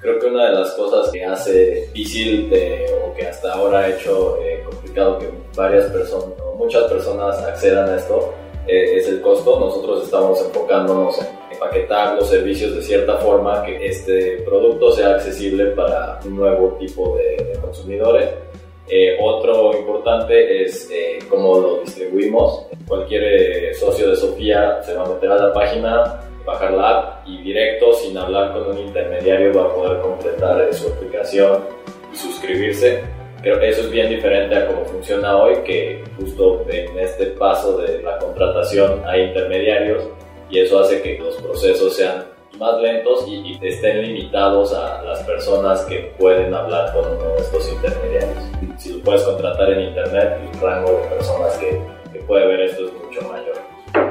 Creo 0.00 0.18
que 0.18 0.26
una 0.26 0.50
de 0.50 0.52
las 0.52 0.72
cosas 0.72 1.10
que 1.10 1.24
hace 1.24 1.88
difícil 1.94 2.52
o 3.02 3.14
que 3.14 3.26
hasta 3.26 3.54
ahora 3.54 3.78
ha 3.78 3.88
hecho 3.88 4.36
eh, 4.42 4.62
complicado 4.68 5.18
que 5.18 5.30
varias 5.56 5.86
personas, 5.86 6.26
muchas 6.58 6.92
personas 6.92 7.38
accedan 7.38 7.88
a 7.88 7.96
esto 7.96 8.34
es 8.66 9.08
el 9.08 9.22
costo. 9.22 9.58
Nosotros 9.58 10.04
estamos 10.04 10.42
enfocándonos 10.42 11.18
en 11.22 11.41
empaquetar 11.62 12.16
los 12.16 12.28
servicios 12.28 12.74
de 12.74 12.82
cierta 12.82 13.16
forma 13.18 13.62
que 13.64 13.86
este 13.86 14.42
producto 14.44 14.92
sea 14.92 15.14
accesible 15.14 15.66
para 15.66 16.18
un 16.24 16.36
nuevo 16.36 16.76
tipo 16.78 17.16
de, 17.16 17.58
consumidores. 17.60 18.28
Eh, 18.88 19.16
otro 19.20 19.76
importante 19.78 20.64
es 20.64 20.90
eh, 20.90 21.18
cómo 21.28 21.58
lo 21.58 21.80
distribuimos. 21.80 22.66
Cualquier 22.86 23.22
eh, 23.22 23.74
socio 23.74 24.10
de 24.10 24.16
Sofía 24.16 24.82
se 24.82 24.94
va 24.94 25.04
a 25.04 25.08
meter 25.08 25.30
a 25.30 25.36
la 25.36 25.52
página, 25.52 26.20
bajar 26.44 26.72
la 26.72 26.88
app 26.88 27.28
y 27.28 27.40
directo, 27.42 27.92
sin 27.94 28.18
hablar 28.18 28.52
con 28.52 28.70
un 28.70 28.78
intermediario, 28.78 29.54
va 29.54 29.70
a 29.70 29.74
poder 29.74 30.00
completar 30.00 30.72
su 30.74 30.88
aplicación 30.88 31.64
y 32.12 32.16
suscribirse. 32.16 33.02
Creo 33.40 33.58
que 33.58 33.70
eso 33.70 33.82
es 33.82 33.90
bien 33.90 34.08
diferente 34.08 34.54
a 34.54 34.66
cómo 34.66 34.84
funciona 34.84 35.36
hoy, 35.36 35.56
que 35.64 36.04
justo 36.18 36.64
en 36.68 36.98
este 36.98 37.26
paso 37.26 37.78
de 37.78 38.02
la 38.02 38.18
contratación 38.18 39.02
hay 39.06 39.22
intermediarios 39.22 40.04
y 40.52 40.58
eso 40.58 40.78
hace 40.80 41.00
que 41.00 41.18
los 41.18 41.34
procesos 41.36 41.96
sean 41.96 42.26
más 42.58 42.78
lentos 42.80 43.26
y, 43.26 43.58
estén 43.62 44.02
limitados 44.02 44.74
a 44.74 45.02
las 45.02 45.22
personas 45.22 45.80
que 45.86 46.12
pueden 46.18 46.52
hablar 46.52 46.92
con 46.92 47.06
uno 47.10 47.30
de 47.30 47.38
estos 47.38 47.72
intermediarios. 47.72 48.44
Si 48.76 48.92
lo 48.92 49.02
puedes 49.02 49.22
contratar 49.22 49.72
en 49.72 49.88
internet, 49.88 50.38
el 50.42 50.60
rango 50.60 50.90
de 50.92 51.16
personas 51.16 51.56
que, 51.56 51.80
que 52.12 52.18
puede 52.20 52.46
ver 52.46 52.60
esto 52.60 52.84
es 52.84 52.92
mucho 52.92 53.22
mayor. 53.32 53.56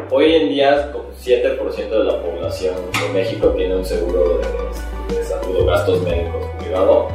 Hoy 0.10 0.33
en 0.33 0.50
día, 0.50 0.91
como 0.91 1.05
7% 1.12 1.89
de 1.89 2.03
la 2.03 2.21
población 2.21 2.75
de 2.91 3.13
México 3.13 3.50
tiene 3.50 3.75
un 3.75 3.86
seguro 3.86 4.39
de, 4.39 5.15
de 5.15 5.24
salud 5.24 5.62
o 5.62 5.65
gastos 5.65 6.01
médicos 6.01 6.43
privado. 6.60 7.07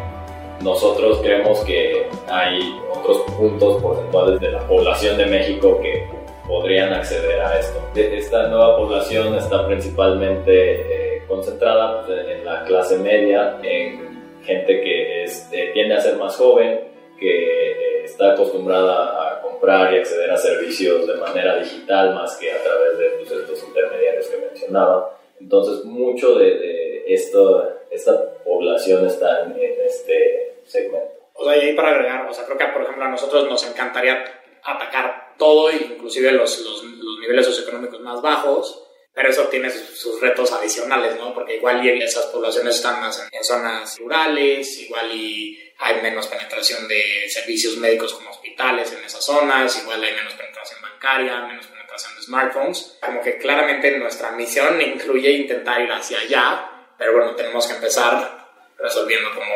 Nosotros 0.62 1.18
creemos 1.20 1.58
que 1.60 2.06
hay 2.28 2.78
otros 2.94 3.22
puntos 3.36 3.82
porcentuales 3.82 4.40
de 4.40 4.52
la 4.52 4.66
población 4.68 5.18
de 5.18 5.26
México 5.26 5.80
que 5.82 6.15
podrían 6.46 6.92
acceder 6.92 7.40
a 7.40 7.58
esto. 7.58 7.90
Esta 7.94 8.48
nueva 8.48 8.76
población 8.76 9.34
está 9.34 9.66
principalmente 9.66 11.16
eh, 11.16 11.22
concentrada 11.26 12.04
pues, 12.04 12.26
en 12.26 12.44
la 12.44 12.64
clase 12.64 12.98
media, 12.98 13.58
en 13.62 14.40
gente 14.42 14.80
que 14.80 15.24
es, 15.24 15.48
eh, 15.52 15.70
tiende 15.72 15.96
a 15.96 16.00
ser 16.00 16.16
más 16.16 16.36
joven, 16.36 16.80
que 17.18 17.72
eh, 17.72 18.04
está 18.04 18.32
acostumbrada 18.32 19.36
a 19.36 19.40
comprar 19.40 19.92
y 19.92 19.98
acceder 19.98 20.30
a 20.30 20.36
servicios 20.36 21.06
de 21.06 21.14
manera 21.14 21.56
digital 21.56 22.14
más 22.14 22.36
que 22.36 22.52
a 22.52 22.62
través 22.62 22.98
de 22.98 23.08
pues, 23.18 23.30
estos 23.30 23.64
intermediarios 23.64 24.26
que 24.28 24.38
mencionaba. 24.38 25.18
Entonces, 25.40 25.84
mucho 25.84 26.36
de, 26.38 26.44
de 26.58 27.04
esto, 27.08 27.68
esta 27.90 28.34
población 28.44 29.06
está 29.06 29.44
en, 29.44 29.52
en 29.52 29.80
este 29.86 30.58
segmento. 30.64 31.12
O 31.34 31.44
sea, 31.44 31.56
y 31.56 31.60
ahí 31.60 31.74
para 31.74 31.90
agregar, 31.90 32.26
o 32.26 32.32
sea, 32.32 32.44
creo 32.46 32.56
que 32.56 32.66
por 32.68 32.82
ejemplo 32.82 33.04
a 33.04 33.10
nosotros 33.10 33.48
nos 33.48 33.68
encantaría 33.68 34.24
atacar 34.64 35.25
todo, 35.38 35.70
inclusive 35.70 36.32
los, 36.32 36.60
los, 36.60 36.84
los 36.84 37.18
niveles 37.20 37.46
socioeconómicos 37.46 38.00
más 38.00 38.22
bajos, 38.22 38.86
pero 39.16 39.30
eso 39.30 39.48
tiene 39.48 39.70
sus, 39.70 40.20
retos 40.20 40.52
adicionales, 40.52 41.16
¿no? 41.16 41.32
Porque 41.32 41.56
igual 41.56 41.82
y 41.82 42.02
esas 42.02 42.26
poblaciones 42.26 42.76
están 42.76 43.00
más 43.00 43.26
en, 43.32 43.42
zonas 43.42 43.98
rurales, 43.98 44.78
igual 44.78 45.10
y 45.10 45.58
hay 45.78 46.02
menos 46.02 46.26
penetración 46.26 46.86
de 46.86 47.26
servicios 47.30 47.78
médicos 47.78 48.12
como 48.12 48.28
hospitales 48.28 48.92
en 48.92 49.02
esas 49.02 49.24
zonas, 49.24 49.80
igual 49.82 50.04
hay 50.04 50.12
menos 50.12 50.34
penetración 50.34 50.82
bancaria, 50.82 51.46
menos 51.46 51.66
penetración 51.66 52.14
de 52.14 52.22
smartphones. 52.24 52.98
Como 53.00 53.22
que 53.22 53.38
claramente 53.38 53.96
nuestra 53.96 54.32
misión 54.32 54.78
incluye 54.82 55.30
intentar 55.30 55.80
ir 55.80 55.90
hacia 55.90 56.20
allá, 56.20 56.70
pero 56.98 57.14
bueno, 57.14 57.34
tenemos 57.34 57.66
que 57.66 57.74
empezar 57.74 58.46
resolviendo 58.76 59.30
como 59.32 59.54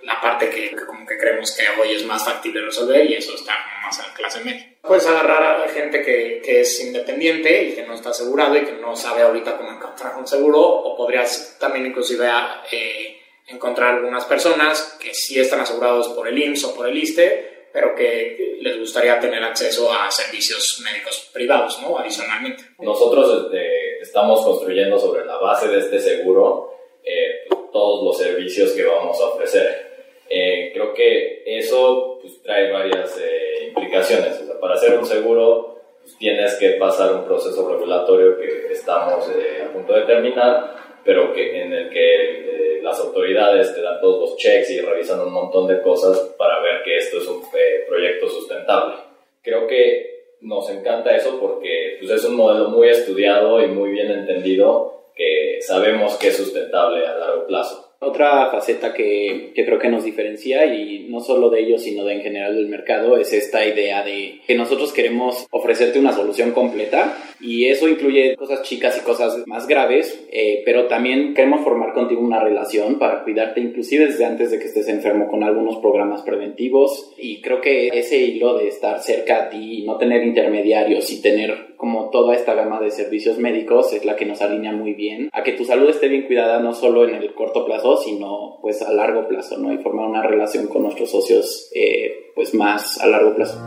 la 0.00 0.18
parte 0.18 0.48
que, 0.48 0.74
como 0.86 1.06
que 1.06 1.18
creemos 1.18 1.52
que 1.52 1.68
hoy 1.78 1.92
es 1.92 2.06
más 2.06 2.24
factible 2.24 2.62
resolver 2.62 3.04
y 3.04 3.16
eso 3.16 3.34
está 3.34 3.54
más 3.82 3.98
en 3.98 4.06
la 4.06 4.14
clase 4.14 4.40
media. 4.40 4.73
Puedes 4.86 5.06
agarrar 5.06 5.62
a 5.62 5.68
gente 5.68 6.02
que, 6.02 6.42
que, 6.44 6.60
es 6.60 6.84
independiente 6.84 7.64
y 7.64 7.74
que 7.74 7.86
no 7.86 7.94
está 7.94 8.10
asegurado 8.10 8.56
y 8.56 8.64
que 8.64 8.72
no 8.72 8.94
sabe 8.94 9.22
ahorita 9.22 9.56
cómo 9.56 9.70
encontrar 9.70 10.16
un 10.16 10.26
seguro 10.26 10.60
o 10.60 10.96
podrías 10.96 11.56
también 11.58 11.86
inclusive 11.86 12.28
eh, 12.70 13.16
encontrar 13.46 13.94
algunas 13.94 14.24
personas 14.26 14.98
que 15.00 15.14
sí 15.14 15.40
están 15.40 15.60
asegurados 15.60 16.08
por 16.08 16.28
el 16.28 16.38
IMSS 16.38 16.64
o 16.64 16.74
por 16.74 16.88
el 16.88 16.98
ISTE 16.98 17.54
pero 17.74 17.92
que 17.96 18.58
les 18.60 18.78
gustaría 18.78 19.18
tener 19.18 19.42
acceso 19.42 19.92
a 19.92 20.08
servicios 20.08 20.80
médicos 20.84 21.28
privados, 21.32 21.82
¿no? 21.82 21.98
Adicionalmente. 21.98 22.62
Nosotros 22.78 23.46
este, 23.46 23.98
estamos 23.98 24.44
construyendo 24.44 24.96
sobre 24.96 25.24
la 25.24 25.38
base 25.38 25.66
de 25.66 25.80
este 25.80 25.98
seguro 25.98 26.72
eh, 27.02 27.48
todos 27.72 28.04
los 28.04 28.16
servicios 28.16 28.70
que 28.70 28.84
vamos 28.84 29.20
a 29.20 29.24
ofrecer. 29.24 29.92
Eh, 30.30 30.70
creo 30.72 30.94
que 30.94 31.42
eso 31.44 32.20
pues, 32.22 32.40
trae 32.44 32.70
varias 32.70 33.18
eh, 33.18 33.66
implicaciones. 33.66 34.40
Sea, 34.54 34.60
para 34.60 34.74
hacer 34.74 34.98
un 34.98 35.06
seguro 35.06 35.80
pues, 36.00 36.16
tienes 36.18 36.54
que 36.56 36.70
pasar 36.72 37.14
un 37.14 37.24
proceso 37.24 37.68
regulatorio 37.68 38.38
que 38.38 38.72
estamos 38.72 39.28
eh, 39.30 39.64
a 39.68 39.72
punto 39.72 39.92
de 39.94 40.02
terminar, 40.02 40.74
pero 41.04 41.32
que, 41.32 41.62
en 41.62 41.72
el 41.72 41.90
que 41.90 42.80
las 42.82 43.00
autoridades 43.00 43.74
te 43.74 43.80
dan 43.80 44.00
todos 44.00 44.20
los 44.20 44.36
checks 44.36 44.70
y 44.70 44.80
revisan 44.80 45.20
un 45.20 45.32
montón 45.32 45.66
de 45.66 45.80
cosas 45.80 46.18
para 46.38 46.60
ver 46.60 46.82
que 46.84 46.98
esto 46.98 47.18
es 47.18 47.26
un 47.26 47.42
proyecto 47.88 48.28
sustentable. 48.28 48.96
Creo 49.42 49.66
que 49.66 50.36
nos 50.42 50.68
encanta 50.68 51.16
eso 51.16 51.40
porque 51.40 51.96
pues, 51.98 52.10
es 52.10 52.24
un 52.26 52.36
modelo 52.36 52.68
muy 52.68 52.88
estudiado 52.88 53.62
y 53.62 53.68
muy 53.68 53.90
bien 53.90 54.10
entendido 54.10 55.10
que 55.14 55.58
sabemos 55.62 56.16
que 56.16 56.28
es 56.28 56.36
sustentable 56.36 57.06
a 57.06 57.16
largo 57.16 57.46
plazo. 57.46 57.83
Otra 58.04 58.50
faceta 58.50 58.92
que, 58.92 59.52
que, 59.54 59.64
creo 59.64 59.78
que 59.78 59.88
nos 59.88 60.04
diferencia, 60.04 60.66
y 60.66 61.06
no 61.08 61.20
solo 61.20 61.50
de 61.50 61.60
ellos, 61.60 61.82
sino 61.82 62.04
de 62.04 62.14
en 62.14 62.22
general 62.22 62.54
del 62.54 62.68
mercado, 62.68 63.16
es 63.16 63.32
esta 63.32 63.66
idea 63.66 64.04
de 64.04 64.40
que 64.46 64.54
nosotros 64.54 64.92
queremos 64.92 65.46
ofrecerte 65.50 65.98
una 65.98 66.12
solución 66.12 66.52
completa 66.52 67.16
y 67.40 67.66
eso 67.66 67.88
incluye 67.88 68.36
cosas 68.36 68.62
chicas 68.62 68.98
y 68.98 69.04
cosas 69.04 69.46
más 69.46 69.66
graves, 69.66 70.26
eh, 70.32 70.62
pero 70.64 70.86
también 70.86 71.34
queremos 71.34 71.62
formar 71.62 71.92
contigo 71.92 72.22
una 72.22 72.40
relación 72.40 72.98
para 72.98 73.22
cuidarte 73.22 73.60
inclusive 73.60 74.06
desde 74.06 74.24
antes 74.24 74.50
de 74.50 74.58
que 74.58 74.64
estés 74.64 74.88
enfermo 74.88 75.28
con 75.28 75.42
algunos 75.42 75.76
programas 75.76 76.22
preventivos 76.22 77.12
y 77.18 77.42
creo 77.42 77.60
que 77.60 77.88
ese 77.88 78.18
hilo 78.18 78.56
de 78.56 78.68
estar 78.68 79.00
cerca 79.00 79.44
a 79.44 79.50
ti, 79.50 79.84
no 79.84 79.98
tener 79.98 80.24
intermediarios 80.24 81.10
y 81.10 81.20
tener 81.20 81.74
como 81.76 82.08
toda 82.08 82.34
esta 82.34 82.54
gama 82.54 82.80
de 82.80 82.90
servicios 82.90 83.38
médicos 83.38 83.92
es 83.92 84.04
la 84.06 84.16
que 84.16 84.24
nos 84.24 84.40
alinea 84.40 84.72
muy 84.72 84.94
bien 84.94 85.28
a 85.32 85.42
que 85.42 85.52
tu 85.52 85.64
salud 85.64 85.90
esté 85.90 86.08
bien 86.08 86.22
cuidada 86.22 86.60
no 86.60 86.72
solo 86.72 87.06
en 87.06 87.14
el 87.14 87.34
corto 87.34 87.66
plazo, 87.66 87.93
sino 87.96 88.58
pues 88.60 88.82
a 88.82 88.92
largo 88.92 89.28
plazo, 89.28 89.58
¿no? 89.58 89.72
Y 89.72 89.78
formar 89.78 90.08
una 90.08 90.22
relación 90.22 90.66
con 90.68 90.82
nuestros 90.82 91.10
socios 91.10 91.70
eh, 91.74 92.32
pues 92.34 92.54
más 92.54 93.00
a 93.00 93.06
largo 93.06 93.34
plazo. 93.34 93.58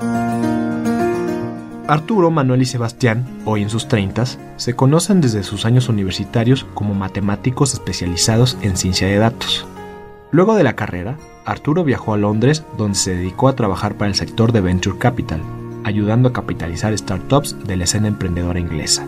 Arturo, 1.87 2.31
Manuel 2.31 2.61
y 2.61 2.65
Sebastián, 2.65 3.25
hoy 3.45 3.61
en 3.61 3.69
sus 3.69 3.87
30, 3.87 4.25
se 4.57 4.75
conocen 4.75 5.21
desde 5.21 5.43
sus 5.43 5.65
años 5.65 5.87
universitarios 5.87 6.65
como 6.73 6.93
matemáticos 6.93 7.73
especializados 7.73 8.57
en 8.61 8.75
ciencia 8.75 9.07
de 9.07 9.17
datos. 9.17 9.65
Luego 10.31 10.55
de 10.55 10.63
la 10.63 10.75
carrera, 10.75 11.17
Arturo 11.45 11.85
viajó 11.85 12.13
a 12.13 12.17
Londres 12.17 12.65
donde 12.77 12.97
se 12.97 13.15
dedicó 13.15 13.47
a 13.47 13.55
trabajar 13.55 13.95
para 13.97 14.09
el 14.09 14.15
sector 14.15 14.51
de 14.51 14.59
Venture 14.59 14.97
Capital, 14.99 15.41
ayudando 15.85 16.27
a 16.27 16.33
capitalizar 16.33 16.97
startups 16.97 17.55
de 17.65 17.77
la 17.77 17.85
escena 17.85 18.09
emprendedora 18.09 18.59
inglesa. 18.59 19.07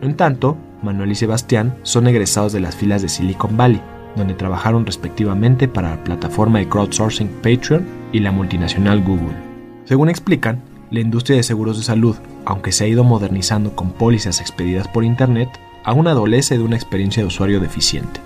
En 0.00 0.16
tanto, 0.16 0.56
Manuel 0.84 1.10
y 1.10 1.16
Sebastián 1.16 1.76
son 1.82 2.06
egresados 2.06 2.52
de 2.52 2.60
las 2.60 2.76
filas 2.76 3.02
de 3.02 3.08
Silicon 3.08 3.56
Valley, 3.56 3.82
donde 4.16 4.34
trabajaron 4.34 4.86
respectivamente 4.86 5.68
para 5.68 5.90
la 5.90 6.04
plataforma 6.04 6.58
de 6.58 6.68
crowdsourcing 6.68 7.28
Patreon 7.42 7.86
y 8.12 8.20
la 8.20 8.32
multinacional 8.32 9.02
Google. 9.02 9.36
Según 9.84 10.08
explican, 10.08 10.62
la 10.90 11.00
industria 11.00 11.36
de 11.36 11.42
seguros 11.42 11.76
de 11.76 11.84
salud, 11.84 12.16
aunque 12.44 12.72
se 12.72 12.84
ha 12.84 12.88
ido 12.88 13.04
modernizando 13.04 13.74
con 13.74 13.92
pólizas 13.92 14.40
expedidas 14.40 14.88
por 14.88 15.04
Internet, 15.04 15.48
aún 15.84 16.06
adolece 16.06 16.56
de 16.56 16.64
una 16.64 16.76
experiencia 16.76 17.22
de 17.22 17.26
usuario 17.26 17.60
deficiente. 17.60 18.20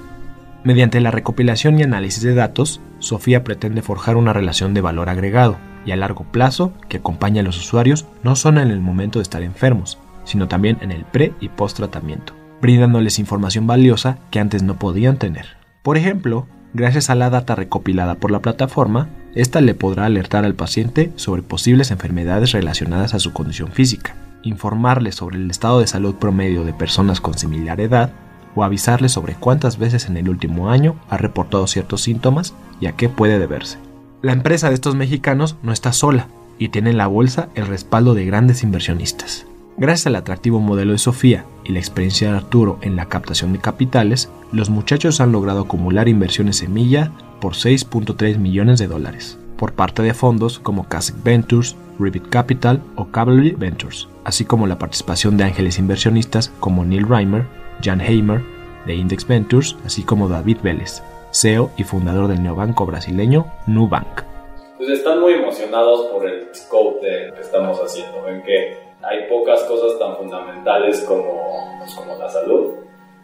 Mediante 0.64 1.00
la 1.00 1.10
recopilación 1.10 1.78
y 1.78 1.82
análisis 1.82 2.22
de 2.22 2.34
datos, 2.34 2.80
Sofía 2.98 3.44
pretende 3.44 3.80
forjar 3.80 4.16
una 4.16 4.32
relación 4.32 4.74
de 4.74 4.80
valor 4.80 5.08
agregado 5.08 5.56
y 5.86 5.92
a 5.92 5.96
largo 5.96 6.24
plazo 6.24 6.72
que 6.88 6.98
acompaña 6.98 7.40
a 7.40 7.44
los 7.44 7.58
usuarios 7.58 8.06
no 8.22 8.36
solo 8.36 8.60
en 8.60 8.70
el 8.70 8.80
momento 8.80 9.18
de 9.18 9.22
estar 9.22 9.42
enfermos, 9.42 9.98
sino 10.24 10.48
también 10.48 10.76
en 10.80 10.92
el 10.92 11.04
pre 11.04 11.32
y 11.40 11.48
post 11.48 11.76
tratamiento, 11.76 12.34
brindándoles 12.60 13.18
información 13.18 13.66
valiosa 13.66 14.18
que 14.30 14.40
antes 14.40 14.62
no 14.62 14.78
podían 14.78 15.16
tener. 15.16 15.57
Por 15.88 15.96
ejemplo, 15.96 16.46
gracias 16.74 17.08
a 17.08 17.14
la 17.14 17.30
data 17.30 17.54
recopilada 17.54 18.16
por 18.16 18.30
la 18.30 18.40
plataforma, 18.40 19.08
esta 19.34 19.62
le 19.62 19.72
podrá 19.72 20.04
alertar 20.04 20.44
al 20.44 20.54
paciente 20.54 21.10
sobre 21.16 21.40
posibles 21.40 21.90
enfermedades 21.90 22.52
relacionadas 22.52 23.14
a 23.14 23.18
su 23.18 23.32
condición 23.32 23.72
física, 23.72 24.14
informarle 24.42 25.12
sobre 25.12 25.38
el 25.38 25.50
estado 25.50 25.80
de 25.80 25.86
salud 25.86 26.16
promedio 26.16 26.62
de 26.64 26.74
personas 26.74 27.22
con 27.22 27.38
similar 27.38 27.80
edad 27.80 28.10
o 28.54 28.64
avisarle 28.64 29.08
sobre 29.08 29.32
cuántas 29.36 29.78
veces 29.78 30.10
en 30.10 30.18
el 30.18 30.28
último 30.28 30.68
año 30.68 30.96
ha 31.08 31.16
reportado 31.16 31.66
ciertos 31.66 32.02
síntomas 32.02 32.52
y 32.82 32.86
a 32.86 32.92
qué 32.92 33.08
puede 33.08 33.38
deberse. 33.38 33.78
La 34.20 34.32
empresa 34.32 34.68
de 34.68 34.74
estos 34.74 34.94
mexicanos 34.94 35.56
no 35.62 35.72
está 35.72 35.94
sola 35.94 36.26
y 36.58 36.68
tiene 36.68 36.90
en 36.90 36.98
la 36.98 37.06
bolsa 37.06 37.48
el 37.54 37.66
respaldo 37.66 38.12
de 38.12 38.26
grandes 38.26 38.62
inversionistas. 38.62 39.46
Gracias 39.80 40.08
al 40.08 40.16
atractivo 40.16 40.58
modelo 40.58 40.90
de 40.90 40.98
Sofía 40.98 41.44
y 41.62 41.70
la 41.70 41.78
experiencia 41.78 42.32
de 42.32 42.36
Arturo 42.36 42.80
en 42.82 42.96
la 42.96 43.06
captación 43.06 43.52
de 43.52 43.60
capitales, 43.60 44.28
los 44.50 44.70
muchachos 44.70 45.20
han 45.20 45.30
logrado 45.30 45.60
acumular 45.60 46.08
inversiones 46.08 46.56
semilla 46.56 47.12
por 47.40 47.52
6.3 47.52 48.38
millones 48.38 48.80
de 48.80 48.88
dólares, 48.88 49.38
por 49.56 49.74
parte 49.74 50.02
de 50.02 50.14
fondos 50.14 50.58
como 50.58 50.88
Casec 50.88 51.22
Ventures, 51.22 51.76
Ribbit 52.00 52.28
Capital 52.28 52.82
o 52.96 53.06
Cavalry 53.12 53.52
Ventures, 53.52 54.08
así 54.24 54.44
como 54.44 54.66
la 54.66 54.80
participación 54.80 55.36
de 55.36 55.44
ángeles 55.44 55.78
inversionistas 55.78 56.50
como 56.58 56.84
Neil 56.84 57.08
Reimer, 57.08 57.44
Jan 57.80 58.00
Heimer, 58.00 58.42
de 58.84 58.96
Index 58.96 59.28
Ventures, 59.28 59.76
así 59.86 60.02
como 60.02 60.28
David 60.28 60.56
Vélez, 60.60 61.04
CEO 61.30 61.70
y 61.76 61.84
fundador 61.84 62.26
del 62.26 62.42
neobanco 62.42 62.84
brasileño 62.84 63.46
Nubank. 63.68 64.22
pues 64.76 64.88
están 64.90 65.20
muy 65.20 65.34
emocionados 65.34 66.06
por 66.06 66.26
el 66.26 66.52
scope 66.52 67.06
de 67.06 67.32
que 67.32 67.40
estamos 67.42 67.78
haciendo. 67.78 68.24
Ven 68.24 68.42
que 68.42 68.87
hay 69.02 69.28
pocas 69.28 69.62
cosas 69.64 69.98
tan 69.98 70.16
fundamentales 70.16 71.02
como, 71.02 71.76
pues, 71.78 71.94
como 71.94 72.16
la 72.16 72.28
salud 72.28 72.74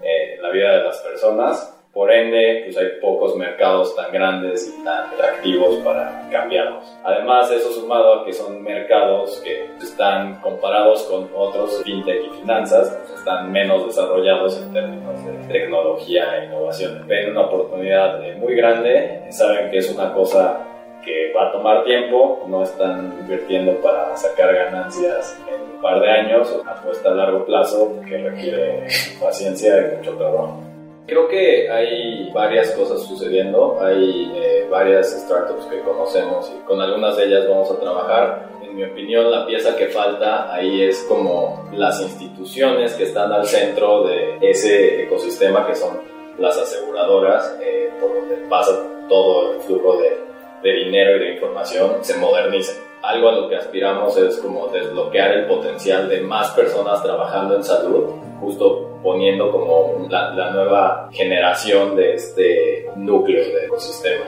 eh, 0.02 0.38
la 0.40 0.50
vida 0.50 0.78
de 0.78 0.84
las 0.84 0.98
personas 0.98 1.74
por 1.94 2.12
ende, 2.12 2.62
pues 2.64 2.76
hay 2.76 3.00
pocos 3.00 3.36
mercados 3.36 3.94
tan 3.94 4.10
grandes 4.12 4.68
y 4.68 4.84
tan 4.84 5.06
atractivos 5.14 5.76
para 5.76 6.28
cambiarlos. 6.28 6.84
Además, 7.04 7.48
eso 7.52 7.70
sumado 7.70 8.14
a 8.14 8.24
que 8.24 8.32
son 8.32 8.60
mercados 8.64 9.40
que 9.44 9.70
están 9.80 10.40
comparados 10.40 11.04
con 11.04 11.30
otros 11.36 11.84
fintech 11.84 12.24
y 12.24 12.40
finanzas, 12.40 12.98
pues 12.98 13.20
están 13.20 13.52
menos 13.52 13.86
desarrollados 13.86 14.60
en 14.60 14.72
términos 14.72 15.24
de 15.24 15.32
tecnología 15.46 16.36
e 16.36 16.46
innovación. 16.46 17.06
Ven 17.06 17.30
una 17.30 17.42
oportunidad 17.42 18.22
eh, 18.24 18.34
muy 18.34 18.56
grande, 18.56 19.28
saben 19.30 19.70
que 19.70 19.78
es 19.78 19.94
una 19.94 20.12
cosa 20.12 20.66
que 21.04 21.32
va 21.32 21.48
a 21.48 21.52
tomar 21.52 21.84
tiempo, 21.84 22.44
no 22.48 22.62
están 22.62 23.16
invirtiendo 23.20 23.74
para 23.80 24.16
sacar 24.16 24.54
ganancias 24.54 25.38
en 25.48 25.74
un 25.74 25.82
par 25.82 26.00
de 26.00 26.10
años, 26.10 26.60
apuesta 26.66 27.10
a 27.10 27.14
largo 27.14 27.44
plazo 27.44 28.00
que 28.08 28.18
requiere 28.18 28.86
paciencia 29.20 29.78
y 29.78 29.96
mucho 29.96 30.12
trabajo. 30.16 30.60
Creo 31.06 31.28
que 31.28 31.70
hay 31.70 32.30
varias 32.32 32.70
cosas 32.70 33.02
sucediendo, 33.02 33.78
hay 33.80 34.32
eh, 34.36 34.66
varias 34.70 35.10
startups 35.10 35.66
que 35.66 35.80
conocemos 35.80 36.50
y 36.56 36.64
con 36.64 36.80
algunas 36.80 37.16
de 37.18 37.24
ellas 37.24 37.48
vamos 37.48 37.70
a 37.70 37.78
trabajar. 37.78 38.48
En 38.62 38.74
mi 38.74 38.84
opinión, 38.84 39.30
la 39.30 39.46
pieza 39.46 39.76
que 39.76 39.88
falta 39.88 40.52
ahí 40.52 40.82
es 40.82 41.04
como 41.06 41.68
las 41.74 42.00
instituciones 42.00 42.94
que 42.94 43.04
están 43.04 43.30
al 43.32 43.44
centro 43.44 44.04
de 44.04 44.38
ese 44.40 45.02
ecosistema 45.02 45.66
que 45.66 45.74
son 45.74 45.98
las 46.38 46.56
aseguradoras, 46.56 47.54
eh, 47.62 47.90
por 48.00 48.14
donde 48.14 48.36
pasa 48.48 48.72
todo 49.08 49.52
el 49.52 49.60
flujo 49.60 49.98
de, 49.98 50.23
de 50.64 50.72
dinero 50.72 51.16
y 51.16 51.20
de 51.20 51.32
información, 51.34 52.02
se 52.02 52.16
modernicen. 52.16 52.82
Algo 53.02 53.28
a 53.28 53.32
lo 53.32 53.48
que 53.50 53.56
aspiramos 53.56 54.16
es 54.16 54.38
como 54.38 54.68
desbloquear 54.68 55.32
el 55.32 55.46
potencial 55.46 56.08
de 56.08 56.22
más 56.22 56.52
personas 56.52 57.02
trabajando 57.02 57.54
en 57.56 57.62
salud, 57.62 58.14
justo 58.40 58.98
poniendo 59.02 59.52
como 59.52 60.08
la, 60.08 60.50
nueva 60.52 61.10
generación 61.12 61.94
de 61.96 62.14
este 62.14 62.88
núcleo 62.96 63.44
de 63.44 63.66
ecosistema. 63.66 64.24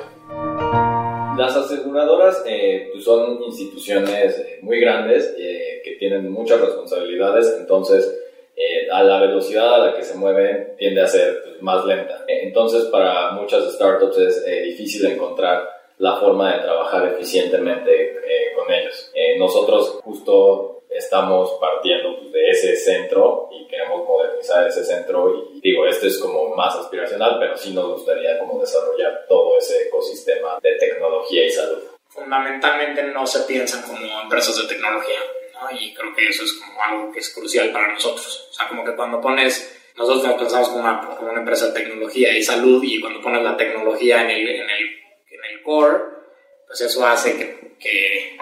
Las 1.39 1.57
aseguradoras 1.57 2.45
eh, 2.47 2.91
pues 2.93 3.05
son 3.05 3.43
instituciones 3.43 4.39
eh, 4.39 4.59
muy 4.61 4.79
grandes 4.79 5.35
eh, 5.39 5.81
que 5.83 5.93
tienen 5.93 6.31
muchas 6.31 6.61
responsabilidades, 6.61 7.57
entonces 7.59 8.23
a 8.93 9.03
la 9.03 9.21
velocidad 9.21 9.75
a 9.75 9.87
la 9.87 9.95
que 9.95 10.03
se 10.03 10.17
mueven 10.17 10.77
tiende 10.79 11.03
a 11.03 11.07
ser 11.07 11.43
pues, 11.43 11.63
más 11.63 11.85
lenta. 11.85 12.25
Entonces 12.29 12.85
para 12.85 13.33
muchas 13.33 13.75
startups 13.75 14.19
es 14.19 14.45
difícil 14.65 15.05
encontrar 15.07 15.76
la 15.99 16.17
forma 16.17 16.55
de 16.55 16.63
trabajar 16.63 17.07
eficientemente 17.09 18.17
con 18.55 18.73
ellos. 18.73 19.11
nosotros 19.39 20.01
justo 20.03 20.77
estamos 20.91 21.53
partiendo 21.61 22.19
pues, 22.19 22.33
de 22.33 22.51
ese 22.51 22.77
centro 22.77 23.49
y 23.53 23.67
queremos 23.67 24.07
modernizar 24.07 24.67
ese 24.67 24.85
centro 24.85 25.53
y 25.55 25.61
digo, 25.61 25.87
este 25.87 26.09
es 26.09 26.19
como 26.19 26.55
más 26.55 26.75
aspiracional, 26.77 27.37
pero 27.39 27.57
sí 27.57 27.73
nos 27.73 27.89
gustaría 27.89 28.39
como 28.39 28.61
desarrollar 28.61 29.27
todo 29.29 29.59
ese 29.59 29.89
ecosistema 29.89 30.59
de 30.63 30.77
tecnología 30.77 31.45
y 31.45 31.51
salud. 31.51 31.79
Fundamentalmente 32.09 33.03
no 33.03 33.27
se 33.27 33.41
piensan 33.41 33.83
como 33.83 34.21
empresas 34.23 34.57
de 34.57 34.75
tecnología, 34.75 35.19
¿no? 35.55 35.77
Y 35.79 35.93
creo 35.93 36.15
que 36.15 36.29
eso 36.29 36.45
es 36.45 36.53
como 36.55 36.83
algo 36.83 37.13
que 37.13 37.19
es 37.19 37.35
crucial 37.35 37.71
para 37.73 37.93
nosotros. 37.93 38.49
O 38.51 38.53
sea, 38.55 38.69
como 38.69 38.85
que 38.85 38.95
cuando 38.97 39.21
pones, 39.21 39.93
nosotros 39.97 40.25
nos 40.25 40.37
pensamos 40.37 40.69
como 40.69 40.81
una, 40.81 41.17
como 41.17 41.31
una 41.31 41.41
empresa 41.41 41.67
de 41.67 41.73
tecnología 41.73 42.37
y 42.37 42.43
salud 42.43 42.83
y 42.83 43.01
cuando 43.01 43.21
pones 43.21 43.43
la 43.43 43.57
tecnología 43.57 44.23
en 44.23 44.31
el, 44.31 44.49
en 44.49 44.71
el 44.71 45.06
core, 45.67 45.99
pues 46.67 46.81
eso 46.81 47.07
hace 47.07 47.37
que, 47.37 47.77
que 47.79 48.39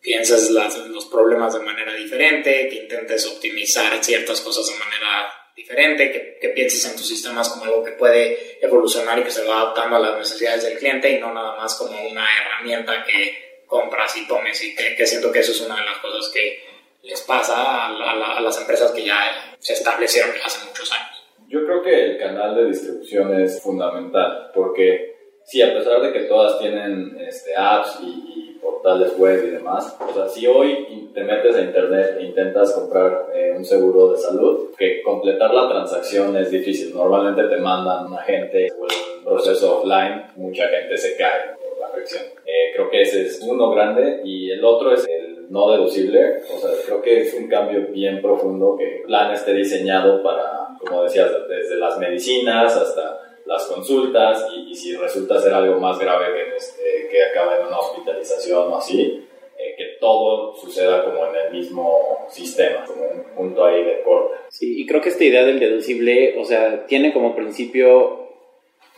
pienses 0.00 0.50
los 0.50 1.06
problemas 1.06 1.54
de 1.54 1.60
manera 1.60 1.92
diferente, 1.94 2.68
que 2.68 2.76
intentes 2.76 3.26
optimizar 3.26 4.02
ciertas 4.02 4.40
cosas 4.40 4.66
de 4.66 4.78
manera 4.78 5.30
diferente, 5.54 6.10
que, 6.10 6.38
que, 6.40 6.48
pienses 6.54 6.86
en 6.86 6.96
tus 6.96 7.06
sistemas 7.06 7.50
como 7.50 7.64
algo 7.64 7.84
que 7.84 7.92
puede 7.92 8.58
evolucionar 8.64 9.18
y 9.18 9.24
que 9.24 9.30
se 9.30 9.44
va 9.44 9.60
adaptando 9.60 9.96
a 9.96 10.00
las 10.00 10.18
necesidades 10.18 10.64
del 10.64 10.78
cliente 10.78 11.10
y 11.10 11.20
no 11.20 11.34
nada 11.34 11.56
más 11.56 11.74
como 11.74 11.92
una 12.08 12.26
herramienta 12.38 13.04
que 13.04 13.64
compras 13.66 14.16
y 14.16 14.26
tomes 14.26 14.62
y 14.64 14.74
que, 14.74 15.06
siento 15.06 15.30
que 15.30 15.40
eso 15.40 15.52
es 15.52 15.60
una 15.60 15.76
de 15.76 15.84
las 15.84 15.98
cosas 15.98 16.30
que 16.32 16.64
les 17.02 17.20
pasa 17.22 17.54
a, 17.56 18.36
a 18.36 18.40
las 18.40 18.58
empresas 18.58 18.90
que 18.92 19.04
ya 19.04 19.56
se 19.58 19.74
establecieron 19.74 20.32
hace 20.42 20.66
muchos 20.66 20.90
años. 20.92 21.24
Yo 21.48 21.64
creo 21.64 21.82
que 21.82 22.04
el 22.04 22.18
canal 22.18 22.54
de 22.54 22.66
distribución 22.66 23.40
es 23.42 23.60
fundamental 23.60 24.50
porque 24.54 25.19
sí, 25.50 25.60
a 25.62 25.74
pesar 25.74 26.00
de 26.00 26.12
que 26.12 26.20
todas 26.20 26.60
tienen 26.60 27.16
este, 27.20 27.56
apps 27.56 27.98
y 28.02 28.56
portales 28.62 29.18
web 29.18 29.44
y 29.44 29.50
demás. 29.50 29.96
O 30.08 30.14
sea, 30.14 30.28
si 30.28 30.46
hoy 30.46 31.10
te 31.12 31.24
metes 31.24 31.56
a 31.56 31.62
internet 31.62 32.18
e 32.20 32.24
intentas 32.24 32.72
comprar 32.72 33.26
eh, 33.34 33.52
un 33.56 33.64
seguro 33.64 34.12
de 34.12 34.18
salud, 34.18 34.70
que 34.78 35.02
completar 35.02 35.52
la 35.52 35.68
transacción 35.68 36.36
es 36.36 36.52
difícil. 36.52 36.94
Normalmente 36.94 37.42
te 37.44 37.56
mandan 37.56 38.06
un 38.06 38.14
agente 38.14 38.70
o 38.78 38.82
un 38.84 39.24
proceso 39.24 39.78
offline, 39.78 40.24
mucha 40.36 40.68
gente 40.68 40.96
se 40.96 41.16
cae 41.16 41.56
por 41.56 41.80
la 41.80 41.88
fricción. 41.88 42.22
Eh, 42.46 42.70
creo 42.74 42.88
que 42.88 43.02
ese 43.02 43.22
es 43.22 43.40
uno 43.42 43.70
grande 43.70 44.20
y 44.24 44.52
el 44.52 44.64
otro 44.64 44.94
es 44.94 45.04
el 45.08 45.50
no 45.50 45.72
deducible. 45.72 46.42
O 46.54 46.58
sea, 46.58 46.70
creo 46.86 47.02
que 47.02 47.22
es 47.22 47.34
un 47.34 47.48
cambio 47.48 47.88
bien 47.88 48.22
profundo 48.22 48.76
que 48.78 48.98
el 48.98 49.02
plan 49.02 49.32
esté 49.32 49.52
diseñado 49.52 50.22
para, 50.22 50.68
como 50.78 51.02
decías, 51.02 51.28
desde 51.48 51.74
las 51.76 51.98
medicinas 51.98 52.76
hasta 52.76 53.19
las 53.46 53.64
consultas 53.66 54.46
y, 54.54 54.74
si 54.74 54.96
resulta 54.96 55.40
ser 55.40 55.52
algo 55.52 55.80
más 55.80 55.98
grave 55.98 56.26
que, 56.32 56.56
este, 56.56 57.08
que 57.10 57.22
acaba 57.24 57.58
en 57.58 57.66
una 57.66 57.78
hospitalización 57.78 58.72
o 58.72 58.76
así, 58.76 59.26
eh, 59.58 59.74
que 59.76 59.84
todo 60.00 60.54
suceda 60.56 61.04
como 61.04 61.26
en 61.26 61.36
el 61.36 61.52
mismo 61.52 62.26
sistema, 62.28 62.84
como 62.84 63.02
un 63.02 63.24
punto 63.36 63.64
ahí 63.64 63.84
de 63.84 64.02
corte. 64.02 64.36
Sí, 64.48 64.80
y 64.80 64.86
creo 64.86 65.00
que 65.00 65.10
esta 65.10 65.24
idea 65.24 65.44
del 65.44 65.60
deducible, 65.60 66.38
o 66.38 66.44
sea, 66.44 66.86
tiene 66.86 67.12
como 67.12 67.34
principio 67.34 68.20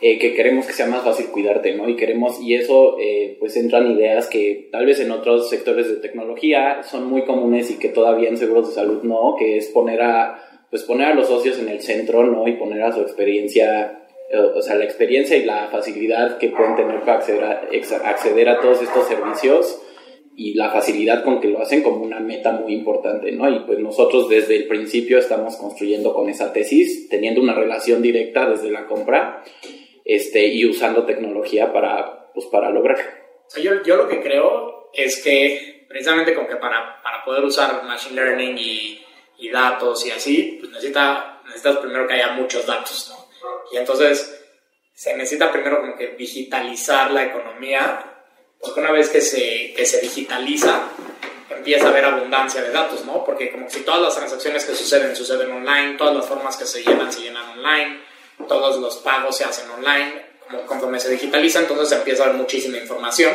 eh, 0.05 0.19
que 0.19 0.33
queremos 0.33 0.65
que 0.65 0.73
sea 0.73 0.87
más 0.87 1.03
fácil 1.03 1.27
cuidarte, 1.27 1.73
¿no? 1.75 1.87
Y 1.87 1.95
queremos, 1.95 2.39
y 2.41 2.55
eso, 2.55 2.97
eh, 2.99 3.37
pues 3.39 3.55
entran 3.55 3.89
ideas 3.89 4.27
que 4.27 4.67
tal 4.71 4.85
vez 4.85 4.99
en 4.99 5.11
otros 5.11 5.49
sectores 5.49 5.87
de 5.87 5.95
tecnología 5.95 6.83
son 6.83 7.05
muy 7.05 7.23
comunes 7.23 7.71
y 7.71 7.79
que 7.79 7.89
todavía 7.89 8.27
en 8.27 8.37
seguros 8.37 8.67
de 8.67 8.75
salud 8.75 9.01
no, 9.03 9.35
que 9.39 9.57
es 9.57 9.67
poner 9.67 10.01
a, 10.01 10.67
pues 10.69 10.83
poner 10.83 11.07
a 11.07 11.13
los 11.13 11.27
socios 11.27 11.57
en 11.59 11.69
el 11.69 11.81
centro, 11.81 12.25
¿no? 12.25 12.47
Y 12.47 12.53
poner 12.53 12.83
a 12.83 12.91
su 12.91 13.01
experiencia 13.01 14.02
o 14.33 14.61
sea, 14.61 14.75
la 14.75 14.85
experiencia 14.85 15.37
y 15.37 15.45
la 15.45 15.67
facilidad 15.69 16.37
que 16.37 16.49
pueden 16.49 16.75
tener 16.75 17.01
para 17.01 17.15
acceder 17.15 17.43
a, 17.43 18.09
acceder 18.09 18.49
a 18.49 18.59
todos 18.59 18.81
estos 18.81 19.07
servicios 19.07 19.81
y 20.35 20.55
la 20.55 20.71
facilidad 20.71 21.23
con 21.23 21.39
que 21.39 21.47
lo 21.47 21.61
hacen 21.61 21.83
como 21.83 22.03
una 22.03 22.19
meta 22.19 22.51
muy 22.51 22.73
importante, 22.73 23.31
¿no? 23.31 23.47
Y 23.49 23.59
pues 23.61 23.79
nosotros 23.79 24.29
desde 24.29 24.55
el 24.55 24.67
principio 24.67 25.19
estamos 25.19 25.55
construyendo 25.57 26.13
con 26.13 26.29
esa 26.29 26.51
tesis, 26.51 27.07
teniendo 27.09 27.41
una 27.41 27.53
relación 27.53 28.01
directa 28.01 28.49
desde 28.49 28.71
la 28.71 28.87
compra 28.87 29.43
este, 30.03 30.47
y 30.47 30.65
usando 30.65 31.05
tecnología 31.05 31.71
para, 31.71 32.31
pues, 32.33 32.47
para 32.47 32.71
lograrlo. 32.71 33.05
Sea, 33.47 33.63
yo, 33.63 33.83
yo 33.83 33.95
lo 33.95 34.07
que 34.07 34.21
creo 34.21 34.89
es 34.93 35.23
que 35.23 35.85
precisamente 35.87 36.33
como 36.33 36.47
que 36.47 36.55
para, 36.55 37.01
para 37.03 37.23
poder 37.23 37.43
usar 37.43 37.83
Machine 37.83 38.15
Learning 38.15 38.57
y, 38.57 38.99
y 39.37 39.49
datos 39.49 40.05
y 40.07 40.11
así, 40.11 40.57
pues 40.59 40.71
necesita, 40.71 41.41
necesitas 41.45 41.77
primero 41.77 42.07
que 42.07 42.13
haya 42.13 42.31
muchos 42.31 42.65
datos, 42.65 43.13
¿no? 43.15 43.22
Y 43.73 43.77
entonces 43.77 44.39
se 44.93 45.17
necesita 45.17 45.51
primero 45.51 45.81
como 45.81 45.97
que 45.97 46.09
digitalizar 46.09 47.09
la 47.11 47.23
economía, 47.23 48.05
porque 48.61 48.79
una 48.79 48.91
vez 48.91 49.09
que 49.09 49.19
se, 49.19 49.73
que 49.75 49.85
se 49.85 49.99
digitaliza, 49.99 50.89
empieza 51.49 51.87
a 51.87 51.89
haber 51.89 52.05
abundancia 52.05 52.61
de 52.61 52.69
datos, 52.69 53.03
¿no? 53.03 53.25
Porque 53.25 53.51
como 53.51 53.67
si 53.69 53.81
todas 53.81 54.01
las 54.01 54.15
transacciones 54.15 54.63
que 54.65 54.75
suceden 54.75 55.15
suceden 55.15 55.51
online, 55.51 55.97
todas 55.97 56.15
las 56.15 56.25
formas 56.27 56.55
que 56.55 56.65
se 56.65 56.83
llenan 56.83 57.11
se 57.11 57.21
llenan 57.21 57.49
online, 57.49 57.99
todos 58.47 58.79
los 58.79 58.97
pagos 58.97 59.37
se 59.37 59.43
hacen 59.43 59.69
online, 59.71 60.23
como 60.47 60.65
conforme 60.67 60.99
se 60.99 61.09
digitaliza, 61.09 61.59
entonces 61.59 61.97
empieza 61.97 62.23
a 62.23 62.25
haber 62.27 62.37
muchísima 62.37 62.77
información 62.77 63.33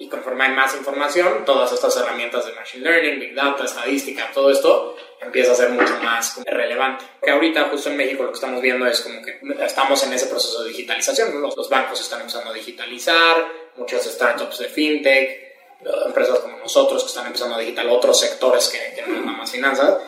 y 0.00 0.08
conforme 0.08 0.44
hay 0.44 0.52
más 0.52 0.74
información, 0.74 1.44
todas 1.44 1.70
estas 1.72 1.94
herramientas 1.98 2.46
de 2.46 2.52
Machine 2.54 2.82
Learning, 2.82 3.20
Big 3.20 3.34
Data, 3.34 3.64
estadística, 3.64 4.30
todo 4.32 4.50
esto 4.50 4.96
empieza 5.20 5.52
a 5.52 5.54
ser 5.54 5.68
mucho 5.68 5.92
más 6.02 6.40
relevante. 6.46 7.04
Que 7.22 7.30
ahorita 7.30 7.68
justo 7.68 7.90
en 7.90 7.98
México 7.98 8.22
lo 8.22 8.30
que 8.30 8.36
estamos 8.36 8.62
viendo 8.62 8.86
es 8.86 9.02
como 9.02 9.20
que 9.20 9.38
estamos 9.62 10.02
en 10.02 10.14
ese 10.14 10.28
proceso 10.28 10.62
de 10.62 10.70
digitalización, 10.70 11.42
los, 11.42 11.54
los 11.54 11.68
bancos 11.68 12.00
están 12.00 12.20
empezando 12.22 12.48
a 12.48 12.54
digitalizar, 12.54 13.46
muchas 13.76 14.04
startups 14.04 14.60
de 14.60 14.68
fintech, 14.68 15.54
empresas 16.06 16.38
como 16.38 16.56
nosotros 16.56 17.02
que 17.02 17.08
están 17.08 17.26
empezando 17.26 17.56
a 17.56 17.58
digitalizar 17.58 17.94
otros 17.94 18.18
sectores 18.18 18.68
que, 18.68 18.94
que 18.94 19.06
no 19.06 19.16
son 19.16 19.36
más 19.36 19.50
finanzas. 19.50 19.98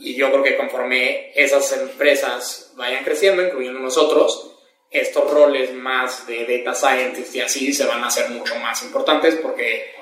Y 0.00 0.16
yo 0.16 0.28
creo 0.32 0.42
que 0.42 0.56
conforme 0.56 1.30
esas 1.40 1.70
empresas 1.70 2.72
vayan 2.74 3.04
creciendo, 3.04 3.44
incluyendo 3.44 3.78
nosotros, 3.78 4.55
estos 4.90 5.30
roles 5.30 5.72
más 5.74 6.26
de 6.26 6.46
data 6.46 6.74
scientist 6.74 7.34
y 7.34 7.40
así 7.40 7.72
se 7.72 7.86
van 7.86 8.02
a 8.02 8.06
hacer 8.06 8.30
mucho 8.30 8.54
más 8.56 8.82
importantes 8.82 9.36
porque 9.36 9.96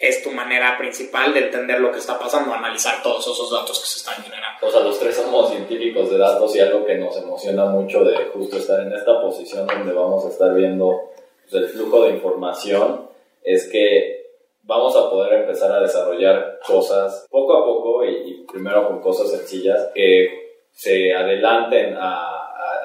es 0.00 0.22
tu 0.22 0.30
manera 0.30 0.78
principal 0.78 1.34
de 1.34 1.40
entender 1.40 1.78
lo 1.78 1.92
que 1.92 1.98
está 1.98 2.18
pasando, 2.18 2.54
analizar 2.54 3.02
todos 3.02 3.26
esos 3.26 3.50
datos 3.50 3.78
que 3.78 3.86
se 3.86 3.98
están 3.98 4.22
generando. 4.24 4.66
O 4.66 4.70
sea, 4.70 4.80
los 4.80 4.98
tres 4.98 5.14
somos 5.14 5.50
científicos 5.50 6.10
de 6.10 6.16
datos 6.16 6.56
y 6.56 6.60
algo 6.60 6.86
que 6.86 6.96
nos 6.96 7.16
emociona 7.18 7.66
mucho 7.66 8.02
de 8.02 8.16
justo 8.32 8.56
estar 8.56 8.80
en 8.80 8.92
esta 8.94 9.20
posición 9.20 9.66
donde 9.66 9.92
vamos 9.92 10.24
a 10.24 10.30
estar 10.30 10.54
viendo 10.54 11.10
pues, 11.42 11.62
el 11.62 11.68
flujo 11.68 12.04
de 12.04 12.12
información 12.12 13.10
es 13.42 13.68
que 13.70 14.20
vamos 14.62 14.96
a 14.96 15.10
poder 15.10 15.40
empezar 15.40 15.70
a 15.70 15.80
desarrollar 15.80 16.60
cosas 16.66 17.26
poco 17.30 17.58
a 17.58 17.64
poco 17.64 18.04
y, 18.04 18.46
primero 18.50 18.88
con 18.88 19.00
cosas 19.00 19.30
sencillas 19.30 19.90
que 19.94 20.64
se 20.70 21.12
adelanten 21.12 21.96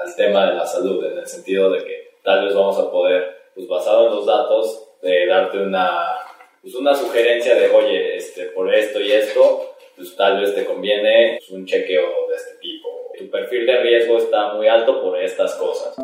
al 0.06 0.16
tema 0.16 0.48
de 0.48 0.56
la 0.56 0.66
salud, 0.66 1.04
en 1.04 1.18
el 1.18 1.28
sentido 1.28 1.72
de 1.72 1.84
que 1.84 2.18
tal 2.24 2.46
vez 2.46 2.54
vamos 2.54 2.78
a 2.78 2.92
poder, 2.92 3.50
pues 3.54 3.68
basado 3.68 4.08
en 4.08 4.16
los 4.16 4.26
datos, 4.26 4.88
de 5.02 5.26
darte 5.28 5.58
una, 5.58 6.18
pues 6.62 6.76
una 6.76 6.94
sugerencia 6.94 7.56
de, 7.56 7.70
oye, 7.70 8.16
este, 8.16 8.46
por 8.48 8.74
esto 8.74 9.00
y 9.00 9.12
esto, 9.12 9.76
pues 9.96 10.16
tal 10.16 10.42
vez 10.42 10.54
te 10.54 10.66
conviene 10.66 11.38
pues, 11.40 11.50
un 11.52 11.66
chequeo 11.66 12.28
de 12.30 12.36
este 12.36 12.58
tipo. 12.60 12.90
Tu 13.18 13.30
perfil 13.30 13.66
de 13.66 13.78
riesgo 13.78 14.18
está 14.18 14.54
muy 14.54 14.68
alto 14.68 15.02
por 15.02 15.18
estas 15.20 15.56
cosas. 15.56 15.96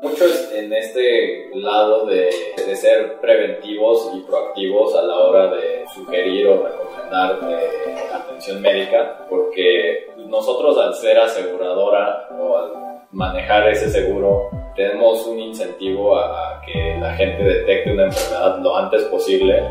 Muchos 0.00 0.52
en 0.52 0.72
este 0.72 1.50
lado 1.54 2.06
de, 2.06 2.30
de 2.56 2.76
ser 2.76 3.20
preventivos 3.20 4.12
y 4.14 4.20
proactivos 4.20 4.94
a 4.94 5.02
la 5.02 5.16
hora 5.16 5.54
de 5.54 5.84
sugerir 5.94 6.46
o 6.46 6.62
recomendar 6.62 7.38
eh, 7.50 7.96
atención 8.12 8.60
médica, 8.60 9.26
porque 9.28 10.10
nosotros 10.16 10.78
al 10.78 10.94
ser 10.94 11.18
aseguradora 11.18 12.28
o 12.38 12.56
al 12.56 12.83
manejar 13.14 13.68
ese 13.68 13.88
seguro, 13.90 14.50
tenemos 14.74 15.26
un 15.26 15.38
incentivo 15.38 16.18
a, 16.18 16.60
que 16.66 16.96
la 17.00 17.14
gente 17.14 17.42
detecte 17.42 17.92
una 17.92 18.06
enfermedad 18.06 18.58
lo 18.60 18.76
antes 18.76 19.02
posible 19.04 19.62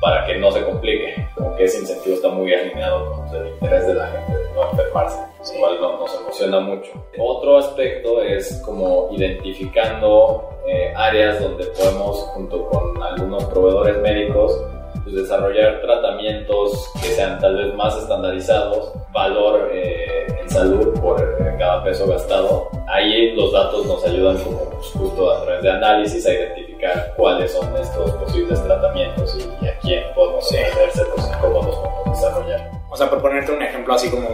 para 0.00 0.26
que 0.26 0.36
no 0.36 0.50
se 0.50 0.64
complique. 0.64 1.14
Como 1.34 1.54
que 1.56 1.64
ese 1.64 1.80
incentivo 1.80 2.16
está 2.16 2.28
muy 2.28 2.52
alineado 2.52 3.12
con 3.12 3.36
el 3.36 3.52
interés 3.52 3.86
de 3.86 3.94
la 3.94 4.06
gente 4.08 4.32
de 4.32 4.54
no 4.54 4.70
enfermarse, 4.70 5.18
igual 5.54 5.80
nos 5.80 6.20
emociona 6.20 6.60
mucho. 6.60 6.90
Otro 7.18 7.58
aspecto 7.58 8.22
es 8.22 8.60
como 8.64 9.08
identificando 9.12 10.50
eh, 10.66 10.92
áreas 10.96 11.40
donde 11.40 11.66
podemos, 11.66 12.16
junto 12.34 12.66
con 12.66 13.02
algunos 13.02 13.44
proveedores 13.44 13.98
médicos, 13.98 14.58
pues, 15.04 15.14
desarrollar 15.14 15.80
tratamientos 15.80 16.90
que 17.00 17.08
sean 17.08 17.38
tal 17.40 17.56
vez 17.56 17.74
más 17.74 17.96
estandarizados, 17.96 18.92
valor 19.12 19.70
eh, 19.72 20.26
salud 20.50 20.92
por 21.00 21.20
eh, 21.20 21.54
cada 21.58 21.82
peso 21.84 22.06
gastado. 22.06 22.70
Ahí 22.88 23.34
los 23.34 23.52
datos 23.52 23.86
nos 23.86 24.04
ayudan 24.04 24.36
como 24.38 24.58
pues, 24.70 24.86
justo 24.88 25.30
a 25.30 25.44
través 25.44 25.62
de 25.62 25.70
análisis 25.70 26.26
a 26.26 26.32
identificar 26.32 27.14
cuáles 27.16 27.52
son 27.52 27.74
estos 27.76 28.10
posibles 28.12 28.62
tratamientos 28.64 29.36
y, 29.36 29.66
a 29.66 29.78
quién 29.78 30.02
podemos 30.14 30.44
ofrecérselos 30.44 31.28
y 31.28 31.40
cómo 31.40 31.62
los 31.62 31.76
podemos 31.76 32.20
desarrollar. 32.20 32.70
O 32.90 32.96
sea, 32.96 33.08
por 33.08 33.22
ponerte 33.22 33.52
un 33.52 33.62
ejemplo 33.62 33.94
así 33.94 34.10
como 34.10 34.28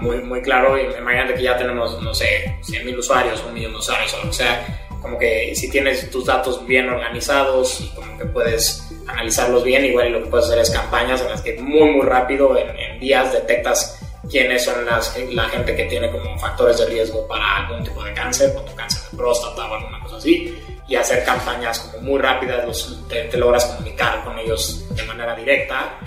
muy, 0.00 0.18
muy 0.22 0.42
claro, 0.42 0.78
imagínate 0.78 1.34
que 1.34 1.42
ya 1.42 1.56
tenemos, 1.56 2.00
no 2.02 2.14
sé, 2.14 2.56
100.000 2.62 2.98
usuarios, 2.98 3.44
un 3.46 3.54
millón 3.54 3.72
de 3.72 3.78
usuarios 3.78 4.14
o 4.14 4.18
lo 4.18 4.24
que 4.24 4.32
sea, 4.32 4.88
como 5.00 5.18
que 5.18 5.54
si 5.54 5.70
tienes 5.70 6.10
tus 6.10 6.26
datos 6.26 6.66
bien 6.66 6.88
organizados 6.88 7.80
y 7.80 7.88
como 7.94 8.18
que 8.18 8.24
puedes 8.24 8.90
analizarlos 9.06 9.62
bien, 9.62 9.84
igual 9.84 10.12
lo 10.12 10.22
que 10.22 10.30
puedes 10.30 10.46
hacer 10.46 10.58
es 10.58 10.70
campañas 10.70 11.20
en 11.20 11.28
las 11.28 11.42
que 11.42 11.60
muy 11.60 11.90
muy 11.90 12.06
rápido, 12.06 12.56
en, 12.56 12.98
días, 12.98 13.32
detectas 13.32 13.99
quiénes 14.30 14.64
son 14.64 14.84
las, 14.86 15.16
la 15.32 15.48
gente 15.48 15.74
que 15.74 15.84
tiene 15.84 16.10
como 16.10 16.38
factores 16.38 16.78
de 16.78 16.86
riesgo 16.86 17.26
para 17.26 17.58
algún 17.58 17.84
tipo 17.84 18.02
de 18.04 18.12
cáncer, 18.14 18.54
como 18.54 18.74
cáncer 18.74 19.10
de 19.10 19.16
próstata 19.16 19.70
o 19.70 19.74
alguna 19.74 20.00
cosa 20.00 20.16
así, 20.16 20.56
y 20.86 20.94
hacer 20.94 21.24
campañas 21.24 21.78
como 21.80 22.02
muy 22.02 22.20
rápidas, 22.20 22.66
los, 22.66 23.08
te, 23.08 23.36
logras 23.36 23.64
comunicar 23.66 24.24
con 24.24 24.38
ellos 24.38 24.84
de 24.94 25.02
manera 25.04 25.34
directa 25.34 25.98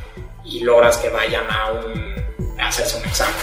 y 0.44 0.62
logras 0.62 0.98
que 0.98 1.10
vayan 1.10 1.46
a, 1.50 1.72
un, 1.72 2.60
a 2.60 2.68
hacerse 2.68 2.98
un 2.98 3.06
examen 3.06 3.34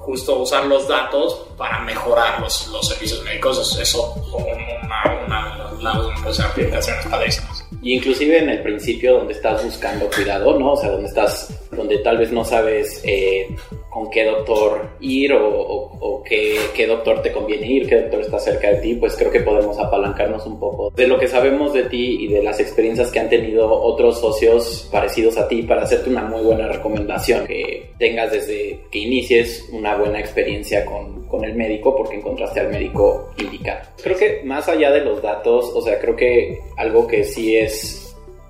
justo 0.00 0.38
usar 0.40 0.66
los 0.66 0.88
datos 0.88 1.46
para 1.56 1.80
mejorar 1.80 2.40
los, 2.40 2.66
los 2.68 2.88
servicios 2.88 3.22
médicos. 3.22 3.78
Eso 3.78 4.14
como 4.30 4.46
una, 4.46 5.24
una, 5.24 5.70
una, 5.72 6.00
una 6.00 6.22
pues, 6.22 6.40
aplicaciones 6.40 7.06
padrísimas. 7.06 7.64
Y 7.82 7.94
inclusive 7.94 8.38
en 8.38 8.48
el 8.50 8.62
principio 8.62 9.18
donde 9.18 9.34
estás 9.34 9.64
buscando 9.64 10.10
cuidado, 10.10 10.58
¿no? 10.58 10.72
O 10.72 10.76
sea, 10.76 10.90
donde 10.90 11.06
estás, 11.06 11.54
donde 11.70 11.98
tal 11.98 12.18
vez 12.18 12.32
no 12.32 12.44
sabes 12.44 13.00
eh, 13.04 13.54
con 13.90 14.08
qué 14.08 14.24
doctor 14.24 14.90
ir 15.00 15.32
o, 15.32 15.48
o, 15.48 16.22
qué, 16.22 16.56
qué, 16.74 16.86
doctor 16.86 17.22
te 17.22 17.32
conviene 17.32 17.66
ir, 17.66 17.88
qué 17.88 18.02
doctor 18.02 18.20
está 18.20 18.38
cerca 18.38 18.68
de 18.70 18.76
ti, 18.76 18.94
pues 18.94 19.16
creo 19.16 19.30
que 19.30 19.40
podemos 19.40 19.78
apalancarnos 19.78 20.46
un 20.46 20.60
poco 20.60 20.92
de 20.94 21.06
lo 21.06 21.18
que 21.18 21.26
sabemos 21.26 21.72
de 21.72 21.84
ti 21.84 22.18
y 22.20 22.28
de 22.28 22.42
las 22.42 22.60
experiencias 22.60 23.10
que 23.10 23.18
han 23.18 23.28
tenido 23.28 23.68
otros 23.68 24.20
socios 24.20 24.88
parecidos 24.92 25.36
a 25.38 25.48
ti 25.48 25.62
para 25.62 25.82
hacerte 25.82 26.10
una 26.10 26.22
muy 26.22 26.42
buena 26.42 26.68
recomendación, 26.68 27.46
que 27.46 27.90
tengas 27.98 28.30
desde 28.30 28.80
que 28.90 28.98
inicies 28.98 29.68
una 29.72 29.96
buena 29.96 30.20
experiencia 30.20 30.84
con, 30.84 31.26
con 31.26 31.44
el 31.44 31.54
médico 31.54 31.96
porque 31.96 32.16
encontraste 32.16 32.60
al 32.60 32.70
médico 32.70 33.30
indicado. 33.38 33.88
Creo 34.02 34.16
que 34.16 34.42
más 34.44 34.68
allá 34.68 34.90
de 34.92 35.00
los 35.00 35.20
datos, 35.20 35.72
o 35.74 35.82
sea, 35.82 35.98
creo 35.98 36.14
que 36.14 36.58
algo 36.76 37.06
que 37.06 37.24
sí 37.24 37.56
es 37.56 37.99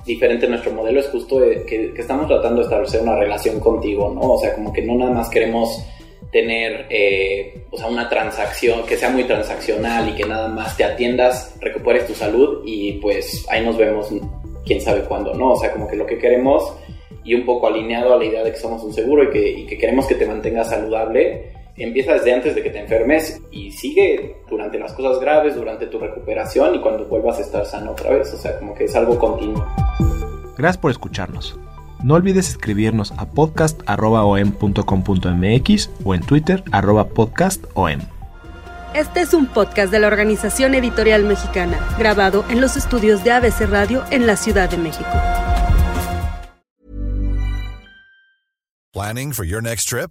diferente 0.05 0.49
nuestro 0.49 0.73
modelo 0.73 1.01
es 1.01 1.09
justo 1.09 1.39
que, 1.39 1.93
estamos 1.97 2.27
tratando 2.27 2.61
de 2.61 2.65
establecer 2.65 3.03
una 3.03 3.17
relación 3.17 3.61
contigo, 3.61 4.13
¿no? 4.15 4.33
O 4.33 4.39
sea, 4.39 4.55
como 4.55 4.73
que 4.73 4.83
no 4.83 4.95
nada 4.95 5.11
más 5.11 5.29
queremos 5.29 5.85
tener, 6.33 6.87
eh, 6.91 7.65
o 7.71 7.77
sea, 7.77 7.89
una 7.89 8.09
transacción 8.09 8.85
que 8.87 8.97
sea 8.97 9.11
muy 9.11 9.25
transaccional 9.25 10.09
y 10.09 10.15
que 10.15 10.25
nada 10.25 10.49
más 10.49 10.77
te 10.77 10.85
atiendas, 10.85 11.57
recuperes 11.61 12.07
tu 12.07 12.15
salud 12.15 12.63
y 12.65 12.93
pues 12.95 13.45
ahí 13.51 13.65
nos 13.65 13.77
vemos 13.77 14.09
quién 14.65 14.81
sabe 14.81 15.03
cuándo, 15.03 15.35
¿no? 15.35 15.53
O 15.53 15.57
sea, 15.57 15.73
como 15.73 15.89
que 15.89 15.97
lo 15.97 16.07
que 16.07 16.19
queremos 16.19 16.73
y 17.25 17.35
un 17.35 17.45
poco 17.45 17.67
alineado 17.67 18.15
a 18.15 18.17
la 18.17 18.25
idea 18.25 18.45
de 18.45 18.53
que 18.53 18.59
somos 18.59 18.83
un 18.83 18.95
seguro 18.95 19.25
y 19.25 19.31
que, 19.31 19.51
y 19.51 19.67
que 19.67 19.77
queremos 19.77 20.07
que 20.07 20.15
te 20.15 20.27
mantengas 20.27 20.71
saludable 20.71 21.61
empieza 21.81 22.13
desde 22.13 22.33
antes 22.33 22.55
de 22.55 22.63
que 22.63 22.71
te 22.71 22.79
enfermes 22.79 23.41
y 23.51 23.71
sigue 23.71 24.37
durante 24.49 24.79
las 24.79 24.93
cosas 24.93 25.19
graves, 25.19 25.55
durante 25.55 25.87
tu 25.87 25.99
recuperación 25.99 26.75
y 26.75 26.81
cuando 26.81 27.07
vuelvas 27.07 27.39
a 27.39 27.43
estar 27.43 27.65
sano 27.65 27.93
otra 27.93 28.11
vez. 28.11 28.33
O 28.35 28.37
sea, 28.37 28.59
como 28.59 28.75
que 28.75 28.85
es 28.85 28.95
algo 28.95 29.19
continuo. 29.19 29.67
Gracias 30.61 30.79
por 30.79 30.91
escucharnos. 30.91 31.59
No 32.03 32.17
olvides 32.17 32.51
escribirnos 32.51 33.15
a 33.17 33.25
podcast.om.com.mx 33.25 35.91
o 36.05 36.15
en 36.15 36.21
Twitter 36.21 36.63
arroba 36.71 37.09
podcastom. 37.09 38.01
Este 38.93 39.23
es 39.23 39.33
un 39.33 39.47
podcast 39.47 39.91
de 39.91 40.01
la 40.01 40.09
Organización 40.09 40.75
Editorial 40.75 41.25
Mexicana, 41.25 41.79
grabado 41.99 42.45
en 42.51 42.61
los 42.61 42.77
estudios 42.77 43.25
de 43.25 43.33
ABC 43.33 43.63
Radio 43.71 44.05
en 44.11 44.27
la 44.27 44.37
Ciudad 44.37 44.69
de 44.69 44.77
México. 44.77 45.09
Planning 48.93 49.33
for 49.33 49.47
your 49.47 49.63
next 49.63 49.89
trip? 49.89 50.11